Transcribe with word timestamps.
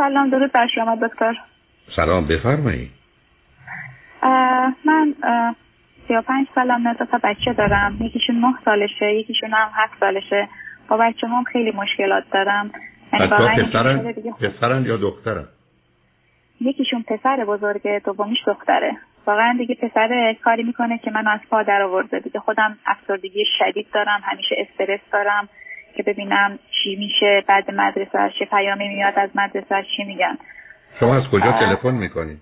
سلام 0.00 0.30
درود 0.30 0.52
بر 0.52 0.66
شما 0.66 0.96
دکتر 0.96 1.34
سلام 1.96 2.26
بفرمایید 2.26 2.90
من 4.84 5.14
سی 6.08 6.14
و 6.14 6.22
پنج 6.22 6.46
سالم 6.54 6.92
دو 6.92 7.04
تا 7.04 7.20
بچه 7.24 7.52
دارم. 7.52 7.96
یکیشون 8.00 8.36
نه 8.40 8.54
سالشه 8.64 9.14
یکیشون 9.14 9.50
هم 9.52 9.68
هفت 9.74 10.00
سالشه. 10.00 10.48
با 10.88 10.96
بچه 10.96 11.26
هم 11.26 11.44
خیلی 11.44 11.70
مشکلات 11.70 12.24
دارم. 12.32 12.70
یعنی 13.12 13.26
پسرن, 13.26 14.12
پسرن 14.40 14.86
یا 14.86 14.96
دخترن؟ 14.96 15.44
یکیشون 16.60 17.02
پسر 17.02 17.44
بزرگه 17.44 18.02
دومیش 18.04 18.38
دختره. 18.46 18.96
واقعا 19.26 19.54
دیگه 19.58 19.74
پسر 19.74 20.36
کاری 20.44 20.62
می‌کنه 20.62 20.98
که 20.98 21.10
من 21.10 21.26
از 21.26 21.40
پا 21.50 21.62
در 21.62 21.82
آورده. 21.82 22.18
دیگه 22.18 22.40
خودم 22.40 22.78
افسردگی 22.86 23.44
شدید 23.58 23.86
دارم 23.94 24.20
همیشه 24.24 24.56
استرس 24.58 25.00
دارم. 25.12 25.48
که 25.96 26.02
ببینم 26.02 26.58
چی 26.70 26.96
میشه 26.96 27.44
بعد 27.48 27.70
مدرسه 27.70 28.32
چه 28.38 28.44
پیامی 28.44 28.88
میاد 28.88 29.14
از 29.16 29.30
مدرسه 29.34 29.84
چی 29.96 30.04
میگن 30.04 30.38
شما 31.00 31.16
از 31.16 31.22
کجا 31.32 31.52
تلفن 31.52 31.94
می‌کنی؟ 31.94 32.40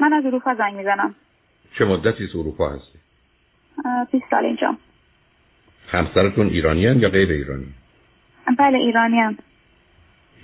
من 0.00 0.12
از 0.12 0.26
اروپا 0.26 0.54
زنگ 0.54 0.74
می‌زنم 0.74 1.14
چه 1.78 1.84
مدتی 1.84 2.24
از 2.24 2.36
اروپا 2.36 2.68
هستی؟ 2.68 2.98
20 4.12 4.24
سال 4.30 4.44
اینجا 4.44 4.76
همسرتون 5.88 6.46
ایرانی 6.46 6.80
یا 6.80 7.08
غیر 7.08 7.30
ایرانی؟ 7.30 7.66
بله 8.58 8.78
ایرانی 8.78 9.20
هم. 9.20 9.38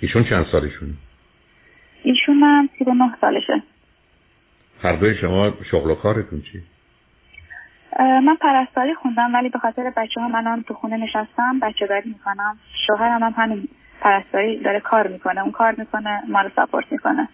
ایشون 0.01 0.23
چند 0.23 0.45
سالشون؟ 0.51 0.97
ایشون 2.03 2.35
هم 2.35 2.69
39 2.79 3.15
سالشه 3.21 3.63
هر 4.81 4.95
دوی 4.95 5.15
شما 5.15 5.53
شغل 5.71 5.91
و 5.91 5.95
کارتون 5.95 6.41
چی؟ 6.41 6.63
من 7.99 8.35
پرستاری 8.41 8.93
خوندم 8.93 9.33
ولی 9.33 9.49
به 9.49 9.59
خاطر 9.59 9.93
بچه 9.97 10.21
هم 10.21 10.35
الان 10.35 10.63
تو 10.63 10.73
خونه 10.73 10.97
نشستم 10.97 11.59
بچه 11.61 11.87
داری 11.87 12.09
می‌کنم 12.09 12.57
شوهرم 12.87 13.23
هم 13.23 13.33
همین 13.37 13.67
پرستاری 14.01 14.59
داره 14.59 14.79
کار 14.79 15.07
می‌کنه 15.07 15.41
اون 15.41 15.51
کار 15.51 15.75
می‌کنه 15.77 16.21
ما 16.27 16.41
رو 16.41 16.49
سپورت 16.55 16.91
می‌کنه. 16.91 17.27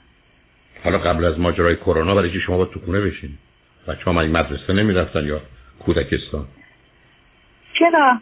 حالا 0.84 0.98
قبل 0.98 1.26
از 1.26 1.40
ماجرای 1.40 1.76
کرونا 1.76 2.16
برای 2.16 2.32
که 2.32 2.40
شما 2.40 2.58
با 2.58 2.66
تو 2.66 2.80
خونه 2.80 3.02
بشین؟ 3.02 3.30
بچه 3.88 4.12
هم 4.12 4.16
مدرسه 4.16 4.74
نمی‌رفتن 4.74 5.24
یا 5.24 5.42
کودکستان؟ 5.86 6.46
چرا؟ 7.80 8.22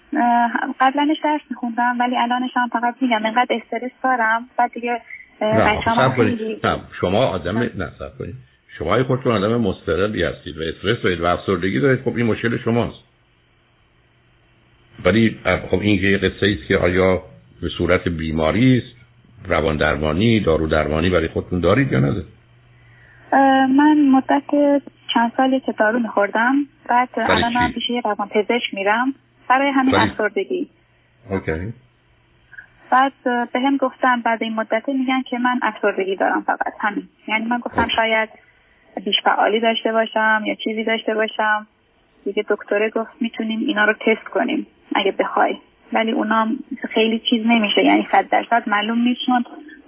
قبلنش 0.79 1.17
درس 1.23 1.41
میخوندم 1.49 1.95
ولی 1.99 2.17
الانش 2.17 2.51
هم 2.55 2.67
فقط 2.67 2.95
میگم 3.01 3.25
اینقدر 3.25 3.55
استرس 3.55 3.91
دارم. 4.03 4.49
بعد 4.57 4.71
دیگه 4.73 5.01
بچه 5.41 5.91
هم 5.91 6.81
شما 7.01 7.25
آدم 7.25 7.57
نه 7.57 7.69
کنید. 8.19 8.35
شما 8.77 9.03
خودتون 9.03 9.31
آدم 9.31 9.61
مسترلی 9.61 10.23
هستید 10.23 10.57
و 10.57 10.61
استرس 10.61 11.01
دارید 11.01 11.21
و 11.21 11.25
افسردگی 11.25 11.79
دارید 11.79 12.01
خب 12.01 12.15
این 12.15 12.25
مشکل 12.25 12.57
شماست. 12.57 13.03
ولی 15.05 15.39
خب 15.71 15.79
این 15.79 16.03
یه 16.03 16.17
قصه 16.17 16.57
است 16.59 16.67
که 16.67 16.77
آیا 16.77 17.21
به 17.61 17.69
صورت 17.69 18.07
بیماری 18.07 18.77
است 18.77 18.95
روان 19.47 19.77
درمانی 19.77 20.39
دارو 20.39 20.67
درمانی 20.67 21.09
برای 21.09 21.27
خودتون 21.27 21.59
دارید 21.59 21.91
یا 21.91 21.99
ندارید؟ 21.99 22.25
من 23.77 23.97
مدت 24.11 24.81
چند 25.13 25.31
سالی 25.37 25.59
که 25.59 25.71
دارو 25.71 25.99
میخوردم 25.99 26.55
بعد 26.89 27.09
الان 27.15 27.53
من 27.53 27.71
پیش 27.71 27.89
یه 27.89 28.01
روان 28.05 28.27
پزشک 28.27 28.73
میرم 28.73 29.13
برای 29.49 29.71
همین 29.71 29.95
افسردگی. 29.95 30.67
اوکی. 31.29 31.73
بعد 32.91 33.13
به 33.23 33.59
هم 33.59 33.77
گفتن 33.77 34.21
بعد 34.21 34.43
این 34.43 34.53
مدت 34.53 34.83
میگن 34.87 35.21
که 35.29 35.37
من 35.37 35.59
افسردگی 35.61 36.15
دارم 36.15 36.41
فقط 36.41 36.73
همین. 36.79 37.09
یعنی 37.27 37.45
من 37.45 37.59
گفتم 37.59 37.87
شاید 37.95 38.29
بیش 39.05 39.15
فعالی 39.23 39.59
داشته 39.59 39.91
باشم 39.91 40.43
یا 40.45 40.55
چیزی 40.55 40.83
داشته 40.83 41.13
باشم؟ 41.13 41.67
دیگه 42.25 42.45
دکتره 42.49 42.89
گفت 42.89 43.11
می‌تونیم 43.21 43.59
اینا 43.59 43.85
رو 43.85 43.93
تست 43.93 44.27
کنیم 44.33 44.67
اگه 44.95 45.11
بخوای. 45.11 45.57
ولی 45.93 46.11
اونا 46.11 46.47
خیلی 46.93 47.19
چیز 47.29 47.45
نمیشه. 47.45 47.83
یعنی 47.83 48.07
صد 48.11 48.29
درصد 48.29 48.63
معلوم 48.67 48.97
نیست. 48.97 49.21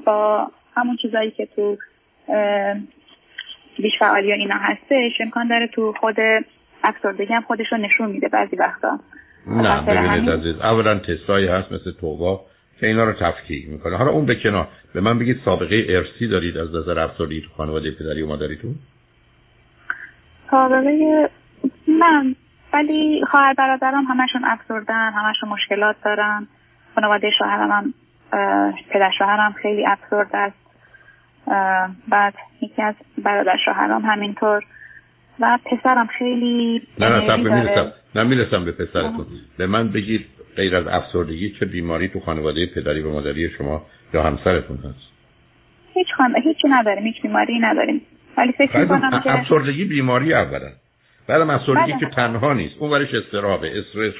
با 0.05 0.51
همون 0.75 0.97
چیزایی 1.01 1.31
که 1.31 1.47
تو 1.55 1.77
بیش 3.77 3.93
فعالی 3.99 4.31
ها 4.31 4.37
اینا 4.37 4.55
هستش 4.55 5.21
امکان 5.21 5.47
داره 5.47 5.67
تو 5.67 5.93
خود 5.99 6.15
افسردگی 6.83 7.33
هم 7.33 7.41
خودش 7.41 7.65
رو 7.71 7.77
نشون 7.77 8.11
میده 8.11 8.27
بعضی 8.27 8.55
وقتا. 8.55 8.99
نه 9.47 9.81
ببینید 9.81 10.29
عزیز 10.29 10.55
اولا 10.55 10.99
تستایی 10.99 11.47
هست 11.47 11.71
مثل 11.71 11.91
توبا 12.01 12.41
که 12.79 12.87
اینا 12.87 13.03
رو 13.03 13.13
تفکیک 13.13 13.69
می‌کنه. 13.69 13.97
حالا 13.97 14.11
اون 14.11 14.25
به 14.25 14.35
کنار. 14.35 14.67
به 14.93 15.01
من 15.01 15.19
بگید 15.19 15.41
سابقه 15.45 15.85
ارسی 15.89 16.27
دارید 16.27 16.57
از 16.57 16.75
نظر 16.75 16.99
افسردگی 16.99 17.41
تو 17.41 17.49
خانواده 17.57 17.91
پدری 17.91 18.21
و 18.21 18.27
مادریتون؟ 18.27 18.75
سابقه 20.51 21.29
من 21.87 22.35
ولی 22.73 23.21
خواهر 23.31 23.53
برادرم 23.53 24.03
همشون 24.03 24.45
افسردن 24.45 25.11
همشون 25.11 25.49
مشکلات 25.49 25.95
دارن. 26.05 26.47
خانواده 26.95 27.31
شوهرم 27.37 27.71
هم 27.71 27.93
پدر 28.89 29.11
شوهرم 29.17 29.51
خیلی 29.61 29.85
افسرد 29.85 30.29
است. 30.33 30.65
بعد 32.07 32.33
یکی 32.61 32.81
از 32.81 32.95
برادر 33.17 33.57
شوهرم 33.65 34.01
همینطور. 34.01 34.63
و 35.39 35.59
پسرم 35.65 36.07
خیلی 36.07 36.81
نه 36.99 37.09
نه 37.09 37.35
می‌رسم. 37.35 37.93
نه 38.15 38.23
می‌رسم 38.23 38.65
به 38.65 38.71
پسرتون. 38.71 39.25
به 39.57 39.67
من 39.67 39.87
بگید 39.89 40.25
غیر 40.55 40.75
از 40.75 40.87
افسردگی 40.87 41.49
چه 41.59 41.65
بیماری 41.65 42.07
تو 42.07 42.19
خانواده 42.19 42.65
پدری 42.65 43.01
و 43.01 43.11
مادری 43.11 43.49
شما 43.49 43.85
یا 44.13 44.23
همسرتون 44.23 44.77
هست؟ 44.77 45.11
هیچ 45.93 46.07
خانواده 46.17 46.41
هیچی 46.41 46.67
نداریم 46.67 47.03
هیچ 47.03 47.21
بیماری 47.21 47.59
نداریم. 47.59 48.01
ولی 48.37 48.51
فکر 48.51 48.77
می‌کنم 48.77 49.21
که 49.23 49.39
افسردگی 49.39 49.85
بیماری 49.85 50.33
اولا 50.33 50.71
بعد 51.27 51.41
افسردگی 51.41 51.91
بله. 51.91 51.99
که 51.99 52.05
تنها 52.15 52.53
نیست. 52.53 52.75
اون 52.79 52.91
ورش 52.91 53.13
استرابه 53.13 53.79
استرس 53.79 54.13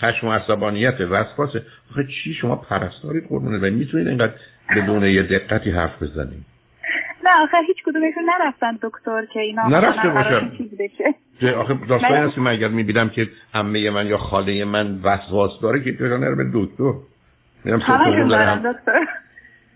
خشم 0.00 0.26
و 0.26 0.32
عصبانیت 0.32 1.00
وسواس. 1.00 1.50
آخه 1.90 2.06
چی 2.24 2.34
شما 2.34 2.56
پرستاری 2.56 3.20
قربونه 3.20 3.58
و 3.58 3.74
می‌تونید 3.74 4.08
اینقدر 4.08 4.32
بدون 4.76 5.04
یه 5.04 5.22
دقتی 5.22 5.70
حرف 5.70 6.02
بزنید؟ 6.02 6.44
نه 7.24 7.30
آخه 7.42 7.56
هیچ 7.66 7.76
کدومشون 7.86 8.22
نرفتن 8.24 8.78
دکتر 8.82 9.24
که 9.32 9.40
اینا 9.40 9.68
نرفته 9.68 10.08
بشه. 10.08 11.54
آخه 11.56 11.74
داستانی 11.88 12.16
هست 12.16 12.34
که 12.34 12.40
من 12.40 12.50
اگر 12.50 12.68
می‌بینم 12.68 13.08
که 13.08 13.28
عمه 13.54 13.90
من 13.90 14.06
یا 14.06 14.18
خاله 14.18 14.64
من 14.64 14.98
وسواس 15.02 15.50
داره 15.62 15.84
که 15.84 16.02
نره 16.02 16.34
به 16.34 16.44
دکتر. 16.54 16.92
میرم 17.64 17.78
دکتر. 17.78 19.06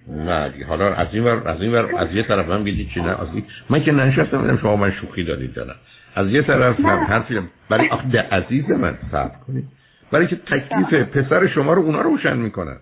نه 0.08 0.52
حالا 0.68 0.94
از 0.94 1.08
این 1.12 1.24
ور 1.24 1.48
از 1.48 1.62
این 1.62 1.72
ور 1.72 1.96
از 1.98 2.12
یه 2.12 2.22
طرف 2.22 2.48
من 2.48 2.64
بگید 2.64 2.90
چی 2.90 3.00
نه 3.00 3.22
از 3.22 3.28
این 3.34 3.44
من 3.70 3.84
که 3.84 3.92
ننشستم 3.92 4.38
بودم 4.38 4.58
شما 4.58 4.76
من 4.76 4.92
شوخی 4.92 5.24
دارید 5.24 5.58
نه. 5.58 5.74
از 6.14 6.28
یه 6.28 6.42
طرف 6.42 6.80
هم 6.80 6.98
حرفی 6.98 7.40
برای 7.68 7.88
آخه 7.88 8.20
عزیز 8.20 8.70
من 8.70 8.98
صبر 9.12 9.36
کنید. 9.46 9.64
برای 10.12 10.26
که 10.26 10.36
تکلیف 10.36 10.94
پسر 10.94 11.46
شما 11.46 11.72
رو 11.72 11.82
اونا 11.82 12.00
روشن 12.00 12.36
می‌کنن. 12.36 12.76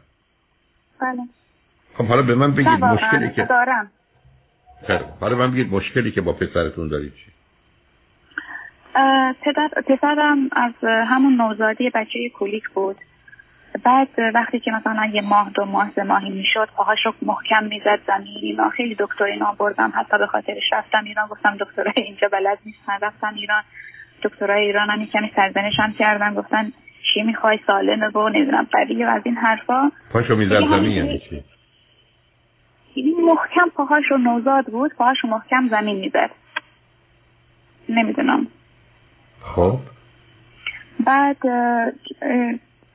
بله. 1.01 1.23
خب 1.95 2.05
حالا 2.05 2.23
به 2.23 2.35
من 2.35 2.55
بگید 2.55 2.85
مشکلی 2.85 3.31
که 3.31 3.45
دارم. 3.45 3.91
حالا 5.21 5.37
من 5.37 5.51
بگید 5.51 5.73
مشکلی 5.73 6.13
که 6.13 6.21
با 6.21 6.33
پسرتون 6.33 6.89
دارید 6.89 7.13
چی؟ 7.15 7.31
پدر 9.43 9.69
پسرم 9.89 10.39
از 10.53 10.73
همون 10.83 11.37
نوزادی 11.37 11.91
بچه 11.91 12.29
کولیک 12.29 12.69
بود. 12.69 12.97
بعد 13.83 14.09
وقتی 14.35 14.61
که 14.61 14.71
مثلا 14.71 15.07
یه 15.07 15.23
ماه 15.23 15.51
دو 15.51 15.65
ماه 15.65 15.91
سه 15.97 16.03
ماهی 16.03 16.31
می‌شد 16.31 16.69
پاهاشو 16.77 17.13
محکم 17.23 17.65
می‌زد 17.65 18.01
زمین 18.07 18.39
اینا 18.43 18.71
خیلی 18.71 18.97
دکتر 18.99 19.25
اینا 19.25 19.55
بردم. 19.59 19.93
حتی 19.97 20.19
به 20.19 20.27
خاطرش 20.27 20.73
رفتم 20.73 21.05
ایران 21.05 21.29
گفتم 21.29 21.57
دکترای 21.61 21.93
اینجا 21.97 22.29
بلد 22.29 22.59
نیستن. 22.67 22.99
رفتم 23.03 23.35
ایران 23.35 23.63
دکترای 24.23 24.67
ایران 24.67 24.91
هم 24.91 25.07
کمی 25.07 25.33
سرزنش 25.37 25.73
هم 25.79 25.93
کردن. 25.93 26.35
گفتن 26.35 26.73
چی 27.15 27.23
می‌خوای؟ 27.23 27.59
سالمه 27.67 28.09
و 28.09 28.29
نمی‌دونم 28.29 28.67
و 28.75 29.09
از 29.09 29.23
این 29.25 29.37
حرفا. 29.37 29.91
پاشو 30.13 30.37
می‌زد 30.37 30.61
زمین 30.61 30.91
یعنی 30.91 31.19
چی؟ 31.19 31.45
محکم 33.27 33.69
پاهاش 33.75 34.05
رو 34.11 34.19
نوزاد 34.19 34.67
بود 34.67 34.95
پاهاش 34.95 35.17
رو 35.23 35.31
محکم 35.31 35.69
زمین 35.69 35.97
می‌زد. 35.97 36.31
نمی‌دونم. 37.89 38.47
خب. 39.41 39.79
بعد 41.07 41.37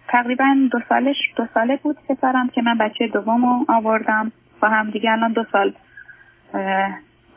تقریبا 0.09 0.69
دو 0.71 0.79
سالش 0.89 1.15
دو 1.35 1.47
ساله 1.53 1.75
بود 1.75 1.97
پسرم 2.09 2.49
که 2.49 2.61
من 2.61 2.77
بچه 2.77 3.07
دوم 3.07 3.45
رو 3.45 3.65
آوردم 3.67 4.31
با 4.61 4.67
هم 4.67 4.89
دیگه 4.89 5.11
الان 5.11 5.31
دو 5.31 5.45
سال 5.51 5.73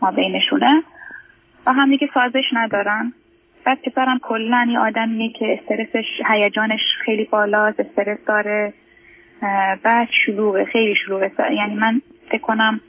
ما 0.01 0.11
بینشونه. 0.11 0.83
با 1.67 1.73
هم 1.73 1.91
دیگه 1.91 2.09
سازش 2.15 2.45
ندارن. 2.53 3.13
بعد 3.65 3.79
پسرم 3.83 4.19
کلا 4.19 4.67
یه 4.71 4.79
آدمیه 4.79 5.33
که 5.33 5.59
استرسش 5.61 6.07
هیجانش 6.31 6.81
خیلی 7.05 7.25
بالاست 7.25 7.81
استرس 7.81 8.19
داره. 8.27 8.73
بعد 9.83 10.09
شلوغه 10.27 10.65
خیلی 10.65 10.95
شلوغه. 10.95 11.33
یعنی 11.53 11.75
من 11.75 12.03
فکر 12.31 12.43
کنم 12.43 12.81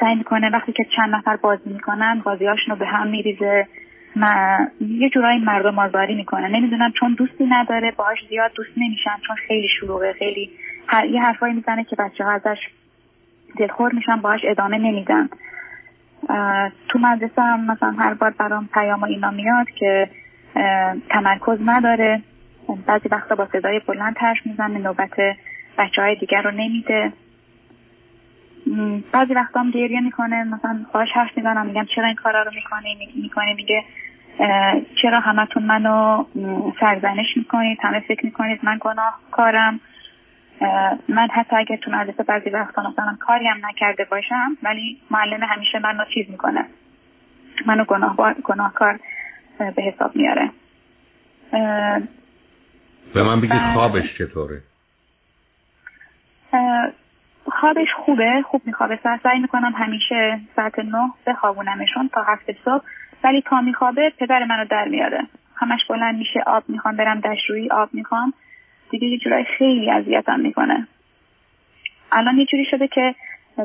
سعی 0.00 0.14
می‌کنه 0.14 0.50
وقتی 0.50 0.72
که 0.72 0.84
چند 0.96 1.14
نفر 1.14 1.36
بازی 1.36 1.70
می‌کنن 1.70 2.22
بازیهاشون 2.24 2.74
رو 2.74 2.76
به 2.76 2.86
هم 2.86 3.06
میریزه. 3.06 3.66
یه 4.80 5.08
جورایی 5.08 5.38
مردم 5.38 5.78
آزاری 5.78 6.14
می‌کنه 6.14 6.48
نمی‌دونم 6.48 6.92
چون 7.00 7.14
دوستی 7.14 7.46
نداره 7.46 7.90
باهاش 7.90 8.18
زیاد 8.28 8.52
دوست 8.54 8.70
نمیشن 8.76 9.16
چون 9.26 9.36
خیلی 9.36 9.68
شلوغه 9.80 10.12
خیلی 10.12 10.50
هر... 10.86 11.06
یه 11.06 11.22
حرفایی 11.22 11.54
می‌زنه 11.54 11.84
که 11.84 11.96
بچه 11.96 12.24
ها 12.24 12.30
ازش 12.30 12.58
دلخور 13.58 13.92
میشن 13.92 14.16
باهاش 14.16 14.40
ادامه 14.44 14.78
نمیدن. 14.78 15.28
تو 16.88 16.98
مدرسه 16.98 17.42
هم 17.42 17.70
مثلا 17.70 17.90
هر 17.90 18.14
بار 18.14 18.30
برام 18.30 18.68
پیام 18.74 19.04
اینا 19.04 19.30
میاد 19.30 19.70
که 19.70 20.10
تمرکز 21.10 21.58
نداره. 21.66 22.22
بعضی 22.86 23.08
وقتا 23.08 23.34
با 23.34 23.46
صدای 23.52 23.80
بلند 23.86 24.16
ترش 24.16 24.46
می‌زنه 24.46 24.78
نوبت 24.78 25.10
بچه 25.78 26.02
های 26.02 26.14
دیگر 26.14 26.42
رو 26.42 26.50
نمیده. 26.50 27.12
بعضی 29.12 29.34
وقتا 29.34 29.60
هم 29.60 29.70
گریه 29.70 30.00
می‌کنه 30.00 30.44
مثلا 30.44 30.86
باهاش 30.92 31.08
حرف 31.14 31.36
می‌زنم 31.36 31.66
میگم 31.66 31.84
چرا 31.84 32.06
این 32.06 32.14
کارا 32.14 32.42
رو 32.42 32.50
می‌کنی 32.54 33.12
می‌کنه 33.14 33.54
میگه 33.54 33.84
چرا 35.02 35.20
همتون 35.20 35.62
منو 35.62 36.24
سرزنش 36.80 37.36
می‌کنید 37.36 37.78
همه 37.82 38.00
فکر 38.00 38.24
می‌کنید 38.24 38.60
من 38.62 38.78
گناه 38.80 39.20
کارم 39.30 39.80
من 41.08 41.28
حتی 41.32 41.56
اگر 41.56 41.76
تو 41.76 41.90
مدرسه 41.90 42.22
بعضی 42.22 42.50
وقتا 42.50 42.90
مثلا 42.90 43.16
کاری 43.20 43.46
هم 43.46 43.66
نکرده 43.66 44.04
باشم 44.04 44.56
ولی 44.62 45.00
معلم 45.10 45.42
همیشه 45.42 45.78
منو 45.78 46.04
چیز 46.14 46.30
می‌کنه. 46.30 46.64
منو 47.66 47.84
گناه 47.84 48.16
گناهکار 48.44 48.98
به 49.58 49.82
حساب 49.82 50.16
میاره. 50.16 50.50
به 53.14 53.22
من 53.22 53.40
بگید 53.40 53.72
خوابش 53.72 54.18
چطوره؟ 54.18 54.62
خوابش 57.60 57.88
خوبه 58.04 58.42
خوب 58.50 58.62
میخوابه. 58.64 58.98
سعی 59.22 59.38
می‌کنم 59.38 59.72
همیشه 59.76 60.40
ساعت 60.56 60.78
نه 60.78 61.12
بخوابونمشون 61.26 62.10
تا 62.14 62.22
هفت 62.22 62.50
صبح. 62.64 62.84
ولی 63.24 63.42
تا 63.42 63.60
میخوابه 63.60 64.12
پدر 64.18 64.44
منو 64.44 64.64
در 64.64 64.88
میاره. 64.88 65.26
همش 65.56 65.80
بلند 65.88 66.18
میشه 66.18 66.40
آب 66.46 66.62
می‌خوام 66.68 66.96
برم 66.96 67.20
دشرویی 67.20 67.68
آب 67.70 67.88
می‌خوام. 67.92 68.32
دیگه 68.90 69.08
یه 69.08 69.18
جورایی 69.18 69.44
خیلی 69.58 69.90
اذیتم 69.90 70.40
می‌کنه. 70.40 70.86
الان 72.12 72.38
یه 72.38 72.46
جوری 72.46 72.64
شده 72.70 72.88
که 72.88 73.14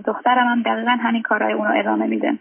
دخترم 0.05 0.47
هم 0.47 0.61
دقیقا 0.61 0.91
همین 0.91 1.21
کارهای 1.21 1.53
اونو 1.53 1.79
ادامه 1.79 2.07
میده. 2.07 2.33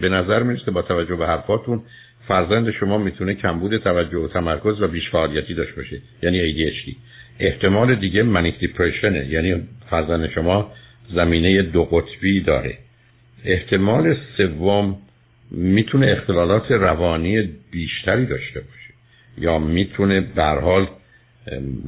به 0.00 0.08
نظر 0.08 0.42
می‌رسه 0.42 0.70
با 0.70 0.82
توجه 0.82 1.16
به 1.16 1.26
حرفاتون 1.26 1.82
فرزند 2.28 2.70
شما 2.70 2.98
می‌تونه 2.98 3.34
کمبود 3.34 3.76
توجه 3.76 4.18
و 4.18 4.28
تمرکز 4.28 4.82
و 4.82 4.88
بیش 4.88 5.10
فعالیتی 5.10 5.54
داشته 5.54 5.76
باشه. 5.76 5.96
یعنی 6.22 6.52
ADHD 6.52 6.96
احتمال 7.40 7.94
دیگه 7.94 8.22
منیک 8.22 8.58
دیپریشنه 8.58 9.26
یعنی 9.26 9.68
فرزند 9.90 10.30
شما 10.30 10.72
زمینه 11.14 11.62
دو 11.62 11.84
قطبی 11.84 12.40
داره. 12.40 12.78
احتمال 13.44 14.16
سوم 14.36 14.98
می‌تونه 15.50 16.06
اختلالات 16.06 16.70
روانی 16.70 17.48
بیشتری 17.70 18.26
داشته 18.26 18.60
باشه 18.60 18.94
یا 19.38 19.58
می‌تونه 19.58 20.20
به 20.20 20.42
حال 20.42 20.86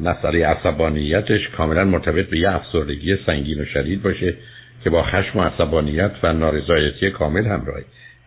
مسئله 0.02 0.46
عصبانیتش 0.46 1.48
کاملا 1.56 1.84
مرتبط 1.84 2.26
به 2.26 2.38
یه 2.38 2.50
افسردگی 2.50 3.16
سنگین 3.26 3.60
و 3.60 3.64
شدید 3.64 4.02
باشه 4.02 4.34
که 4.84 4.90
با 4.90 5.02
خشم 5.02 5.38
و 5.38 5.42
عصبانیت 5.42 6.10
و 6.22 6.32
نارضایتی 6.32 7.10
کامل 7.10 7.46
همراهه. 7.46 7.84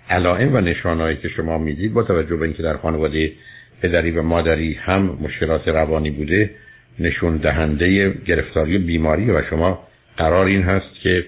علائم 0.09 0.55
و 0.55 0.61
نشانهایی 0.61 1.17
که 1.17 1.29
شما 1.29 1.57
می‌دید 1.57 1.93
با 1.93 2.03
توجه 2.03 2.35
به 2.35 2.45
اینکه 2.45 2.63
در 2.63 2.77
خانواده 2.77 3.31
پدری 3.81 4.11
و 4.11 4.21
مادری 4.21 4.73
هم 4.73 5.17
مشکلات 5.21 5.67
روانی 5.67 6.11
بوده 6.11 6.49
نشون 6.99 7.37
دهنده 7.37 8.13
گرفتاری 8.25 8.77
بیماری 8.77 9.31
و 9.31 9.41
شما 9.49 9.87
قرار 10.17 10.45
این 10.45 10.63
هست 10.63 10.95
که 11.03 11.25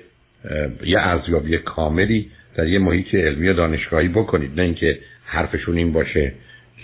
یه 0.84 1.00
ارزیابی 1.00 1.58
کاملی 1.58 2.32
در 2.56 2.68
یه 2.68 2.80
محیط 2.80 3.16
علمی 3.16 3.50
و 3.50 3.54
دانشگاهی 3.54 4.08
بکنید. 4.08 4.52
نه 4.56 4.62
اینکه 4.62 5.00
حرفشون 5.26 5.78
این 5.78 5.94
باشه 5.94 6.34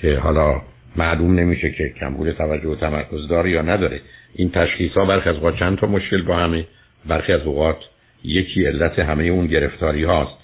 که 0.01 0.17
حالا 0.17 0.61
معلوم 0.95 1.39
نمیشه 1.39 1.71
که 1.71 1.89
کمبود 1.99 2.31
توجه 2.31 2.69
و 2.69 2.75
تمرکز 2.75 3.27
داره 3.27 3.49
یا 3.49 3.61
نداره. 3.61 4.01
این 4.35 4.51
تشخیص 4.51 4.91
ها 4.91 5.05
برخی 5.05 5.29
از 5.29 5.35
اوقات 5.35 5.59
چند 5.59 5.77
تا 5.77 5.87
مشکل 5.87 6.21
با 6.21 6.35
همه 6.37 6.65
برخی 7.05 7.33
از 7.33 7.41
اوقات 7.41 7.77
یکی 8.23 8.65
علت 8.65 8.99
همه 8.99 9.23
اون 9.23 9.47
گرفتاری 9.47 10.03
هاست 10.03 10.37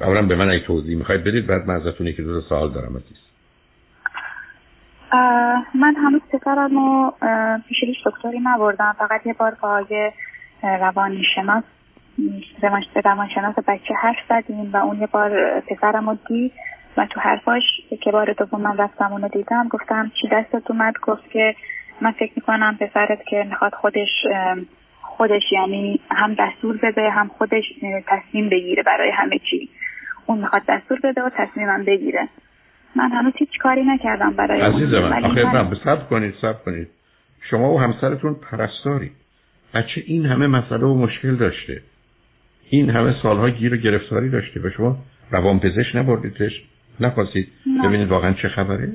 اولا 0.00 0.22
به 0.22 0.36
من 0.36 0.48
ای 0.48 0.60
توضیح 0.60 0.96
می‌خواید 0.96 1.24
بدید 1.24 1.46
بعد 1.46 1.66
من 1.66 1.74
ازتون 1.74 2.12
که 2.12 2.22
دو 2.22 2.40
سوال 2.40 2.72
دارم 2.72 2.96
عزیز. 2.96 3.20
من 5.74 5.94
هنوز 5.96 6.20
پسرم 6.32 6.70
رو 6.74 7.14
پیش 7.68 7.78
دکتری 8.06 8.40
نبردم. 8.44 8.96
فقط 8.98 9.26
یه 9.26 9.32
بار 9.32 9.56
با 9.62 9.86
روانشناس 10.62 11.64
روانشناس 13.04 13.54
بچه 13.68 13.94
حرف 14.02 14.16
زدیم 14.28 14.72
و 14.72 14.76
اون 14.76 15.00
یه 15.00 15.06
بار 15.06 15.60
پسرم 15.60 16.10
رو 16.10 16.18
دید 16.28 16.52
و 16.96 17.06
تو 17.06 17.20
حرفاش 17.20 17.62
که 18.00 18.10
بار 18.10 18.32
دوم 18.32 18.60
من 18.60 18.76
رفتم 18.76 19.12
اونو 19.12 19.28
دیدم 19.28 19.68
گفتم 19.68 20.12
چی 20.20 20.28
دستت 20.32 20.70
اومد؟ 20.70 20.94
گفت 21.02 21.30
که 21.30 21.54
من 22.00 22.12
فکر 22.12 22.32
می‌کنم 22.36 22.76
پسرت 22.80 23.24
که 23.24 23.46
می‌خواد 23.48 23.74
خودش 23.74 24.26
خودش 25.02 25.42
یعنی 25.52 26.00
هم 26.10 26.36
دستور 26.38 26.76
بده 26.82 27.10
هم 27.10 27.28
خودش 27.28 27.64
تصمیم 28.06 28.48
بگیره 28.48 28.82
برای 28.82 29.10
همه 29.10 29.38
چی. 29.50 29.68
اون 30.26 30.38
می‌خواد 30.38 30.62
دستور 30.68 31.00
بده 31.04 31.22
و 31.22 31.30
تصمیمم 31.36 31.84
بگیره. 31.84 32.28
من 32.96 33.10
هنوز 33.10 33.32
هیچ 33.36 33.58
کاری 33.58 33.84
نکردم 33.84 34.30
برای 34.30 34.60
عزیز 34.60 34.94
من 34.94 35.24
آخه 35.24 35.44
من... 35.44 35.98
کنید 36.10 36.34
سب 36.42 36.64
کنید. 36.64 36.88
شما 37.50 37.74
و 37.74 37.80
همسرتون 37.80 38.34
پرستاری. 38.34 39.10
بچه 39.74 40.02
این 40.06 40.26
همه 40.26 40.46
مسئله 40.46 40.84
و 40.84 40.94
مشکل 40.94 41.36
داشته. 41.36 41.82
این 42.70 42.90
همه 42.90 43.14
سالها 43.22 43.50
گیر 43.50 43.74
و 43.74 43.76
گرفتاری 43.76 44.30
داشته. 44.30 44.60
به 44.60 44.70
شما 44.70 44.96
روان 45.30 45.60
پزشک 45.60 45.96
نبردیدش. 45.96 46.62
نخواستید 47.00 47.48
ببینید 47.84 48.08
واقعا 48.08 48.32
چه 48.32 48.48
خبره؟ 48.48 48.92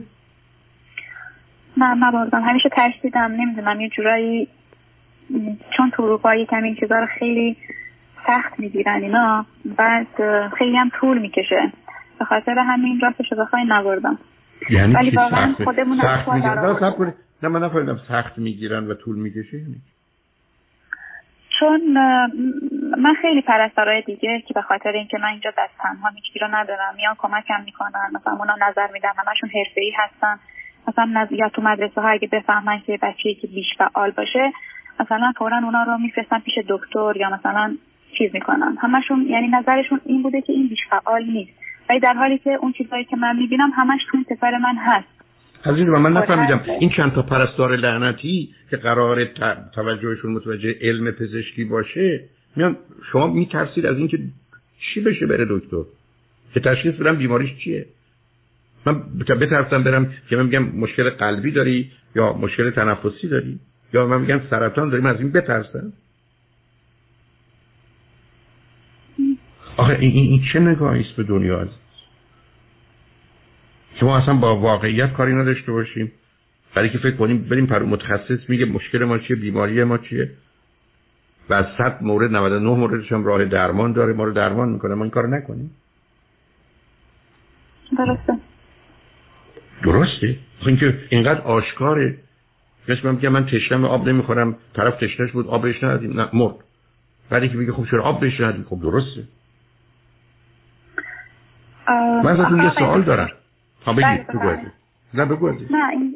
نه 1.77 1.95
نبردم. 1.95 2.41
همیشه 2.41 2.69
ترسیدم. 2.69 3.31
نمی‌دونم 3.31 3.81
یه 3.81 3.89
جورایی 3.89 4.47
چون 5.77 5.91
تو 5.91 6.03
اروپا 6.03 6.35
یکم 6.35 6.63
این 6.63 6.75
چیزا 6.75 6.99
رو 6.99 7.07
خیلی 7.19 7.57
سخت 8.27 8.59
می‌گیرن 8.59 9.01
اینا 9.01 9.45
بعد 9.77 10.07
خیلی 10.57 10.77
هم 10.77 10.91
طول 10.99 11.17
می‌کشه. 11.21 11.71
به 12.19 12.25
خاطر 12.25 12.59
همین 12.59 12.99
راستش 12.99 13.31
رو 13.31 13.37
بخوای 13.37 13.63
نبردم. 13.67 14.17
یعنی 14.69 14.93
ولی 14.93 15.09
واقعا 15.09 15.53
خودمون 15.63 16.01
سخت 16.01 16.29
می‌گیرن. 16.29 17.13
نه 17.43 17.49
من 17.49 17.63
نفهمیدم 17.63 17.99
سخت 18.07 18.37
می‌گیرن 18.37 18.87
و 18.87 18.93
طول 18.93 19.15
می‌کشه 19.15 19.57
یعنی 19.57 19.75
چون 21.59 21.81
من 22.97 23.13
خیلی 23.21 23.41
پرستارای 23.41 24.01
دیگه 24.01 24.43
که 24.47 24.53
به 24.53 24.61
خاطر 24.61 24.89
اینکه 24.89 25.17
من 25.17 25.29
اینجا 25.29 25.51
دست 25.57 25.77
تنها 25.79 26.09
هیچکی 26.09 26.39
رو 26.39 26.47
ندارم 26.51 26.95
میان 26.97 27.15
کمکم 27.17 27.61
می‌کنن 27.65 28.09
مثلا 28.13 28.33
اونا 28.33 28.55
نظر 28.69 28.87
میدن 28.93 29.09
همشون 29.17 29.49
ای 29.75 29.93
هستن. 29.97 30.39
مثلا 30.87 31.27
یا 31.31 31.49
تو 31.49 31.61
مدرسه 31.61 32.01
ها 32.01 32.09
اگه 32.09 32.27
بفهمن 32.27 32.79
که 32.79 32.99
بچه 33.01 33.33
که 33.33 33.47
بیش 33.47 33.65
فعال 33.77 34.11
باشه 34.11 34.53
مثلا 34.99 35.33
فورا 35.37 35.57
اونا 35.57 35.83
رو 35.83 35.97
میفرستن 35.97 36.39
پیش 36.39 36.53
دکتر 36.67 37.13
یا 37.15 37.29
مثلا 37.29 37.75
چیز 38.17 38.33
می‌کنن. 38.33 38.77
همشون 38.81 39.21
یعنی 39.21 39.47
نظرشون 39.47 40.01
این 40.05 40.21
بوده 40.21 40.41
که 40.41 40.53
این 40.53 40.67
بیش 40.67 40.79
فعال 40.89 41.23
نیست. 41.23 41.51
ولی 41.89 41.99
در 41.99 42.13
حالی 42.13 42.37
که 42.37 42.51
اون 42.51 42.71
چیزهایی 42.71 43.05
که 43.05 43.15
من 43.15 43.35
می‌بینم 43.35 43.71
همش 43.75 44.01
تو 44.11 44.17
پسر 44.29 44.57
من 44.57 44.75
هست. 44.75 45.14
عزیز 45.65 45.87
من 45.87 46.13
نفهمیدم. 46.13 46.61
این 46.79 46.89
چند 46.89 47.13
تا 47.13 47.21
پرستار 47.21 47.75
لعنتی 47.75 48.49
که 48.69 48.77
قرار 48.77 49.25
توجهشون 49.75 50.31
متوجه 50.31 50.75
علم 50.81 51.11
پزشکی 51.11 51.63
باشه 51.63 52.23
میان 52.55 52.77
شما 53.11 53.27
میترسید 53.27 53.85
از 53.85 53.97
اینکه 53.97 54.19
چی 54.79 55.01
بشه 55.01 55.25
بره 55.25 55.45
دکتر؟ 55.49 55.83
که 56.53 56.59
تشخیص 56.59 56.93
بدم 56.95 57.15
بیماریش 57.15 57.49
چیه؟ 57.63 57.85
من 58.85 59.01
بترسم 59.19 59.83
برم 59.83 60.13
که 60.29 60.35
من 60.35 60.43
میگم 60.43 60.63
مشکل 60.63 61.09
قلبی 61.09 61.51
داری 61.51 61.91
یا 62.15 62.33
مشکل 62.33 62.69
تنفسی 62.69 63.27
داری؟ 63.27 63.59
یا 63.93 64.07
من 64.07 64.21
میگم 64.21 64.41
سرطان 64.49 64.89
داری؟ 64.89 65.03
من 65.03 65.09
از 65.09 65.19
این 65.19 65.31
بترسم. 65.31 65.93
آخه 69.77 69.97
این, 69.99 70.11
این, 70.11 70.43
چه 70.53 70.59
نگاهی 70.59 71.01
است 71.01 71.15
به 71.15 71.23
دنیا 71.23 71.59
از 71.59 71.67
شما 73.99 74.17
اصلا 74.17 74.33
با 74.33 74.59
واقعیت 74.59 75.13
کاری 75.13 75.33
نداشته 75.33 75.71
باشیم 75.71 76.11
برای 76.75 76.89
که 76.89 76.97
فکر 76.97 77.15
کنیم 77.15 77.43
بریم 77.43 77.65
پر 77.65 77.83
متخصص 77.83 78.49
میگه 78.49 78.65
مشکل 78.65 79.03
ما 79.03 79.17
چیه 79.17 79.35
بیماری 79.35 79.83
ما 79.83 79.97
چیه. 79.97 80.31
و 81.49 81.53
از 81.53 81.65
100 81.77 82.03
مورد 82.03 82.35
99 82.35 82.69
موردش 82.69 83.11
هم 83.11 83.25
راه 83.25 83.45
درمان 83.45 83.91
داره 83.91 84.13
ما 84.13 84.23
رو 84.23 84.33
درمان 84.33 84.69
می‌کنه. 84.69 84.95
ما 84.95 85.03
این 85.03 85.11
کار 85.11 85.27
نکنیم. 85.27 85.71
درسته. 87.97 88.37
درسته؟ 89.83 90.37
اینکه 90.65 90.99
اینقدر 91.09 91.41
آشکاره. 91.41 92.17
مثل 92.87 92.99
من 93.03 93.15
میگم 93.15 93.29
من 93.29 93.45
تشنم 93.45 93.85
آب 93.85 94.09
نمی‌خورم. 94.09 94.55
طرف 94.73 94.95
تشنش 94.95 95.31
بود 95.31 95.47
آبش 95.47 95.83
ندادیم. 95.83 96.19
نه 96.19 96.29
مرد. 96.33 96.55
بعدی 97.29 97.49
که 97.49 97.55
میگه 97.55 97.71
خب 97.71 97.85
چرا 97.91 98.03
آب 98.03 98.19
بهش 98.19 98.41
ندادیم؟ 98.41 98.65
خب 98.69 98.81
درسته. 98.81 99.23
من 102.23 102.39
ازتون 102.39 102.63
یه 102.63 102.71
سوال 102.77 103.01
دارم. 103.01 103.29
بگید 103.93 104.27
بگو 104.27 104.39
بله. 104.39 104.71
نه 105.13 105.25
بگو 105.25 105.49
نه 105.49 105.89
این 105.91 106.15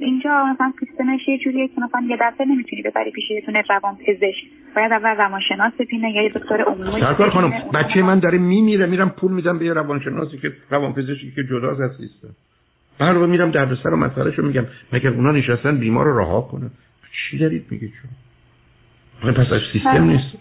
اینجا 0.00 0.44
مثلا 0.44 0.72
سیستمش 0.80 1.28
یه 1.28 1.38
جوریه 1.38 1.68
که 1.68 1.74
مثلا 1.80 2.06
یه 2.08 2.16
دفعه 2.20 2.46
نمی‌تونی 2.46 2.82
ببری 2.82 3.10
پیش 3.10 3.30
یه 3.30 3.42
دونه 3.46 3.62
روان 3.68 3.94
پزشک. 3.94 4.44
باید 4.76 4.92
اول 4.92 5.16
روانشناس 5.16 5.72
ببینه 5.78 6.10
یا 6.10 6.22
یه 6.22 6.28
دکتر 6.28 6.62
عمومی 6.62 7.00
سرکار 7.00 7.30
خانم 7.30 7.50
بچه 7.74 8.02
من 8.02 8.18
داره 8.18 8.38
میمیره 8.38 8.86
میرم 8.86 9.10
پول 9.10 9.32
میدم 9.32 9.58
به 9.58 9.64
یه 9.64 9.72
روانشناسی 9.72 10.38
که 10.38 10.52
روان 10.70 10.92
پزشکی 10.92 11.32
که 11.36 11.44
جداست 11.44 11.80
از 11.80 11.90
سیستم. 11.96 12.28
بعد 12.98 13.16
میرم 13.16 13.50
دردسر 13.50 13.88
و 13.88 13.96
مسئله 13.96 14.34
میگم. 14.38 14.66
مگر 14.92 15.10
اونا 15.10 15.32
نشستن 15.32 15.78
بیمار 15.78 16.06
رو 16.06 16.18
رها 16.18 16.40
کنن؟ 16.40 16.70
چی 17.12 17.38
دارید 17.38 17.66
میگید 17.70 17.92
شما؟ 18.02 19.32
پس 19.32 19.52
از 19.52 19.60
سیستم 19.72 19.90
بله. 19.90 20.00
نیست 20.00 20.36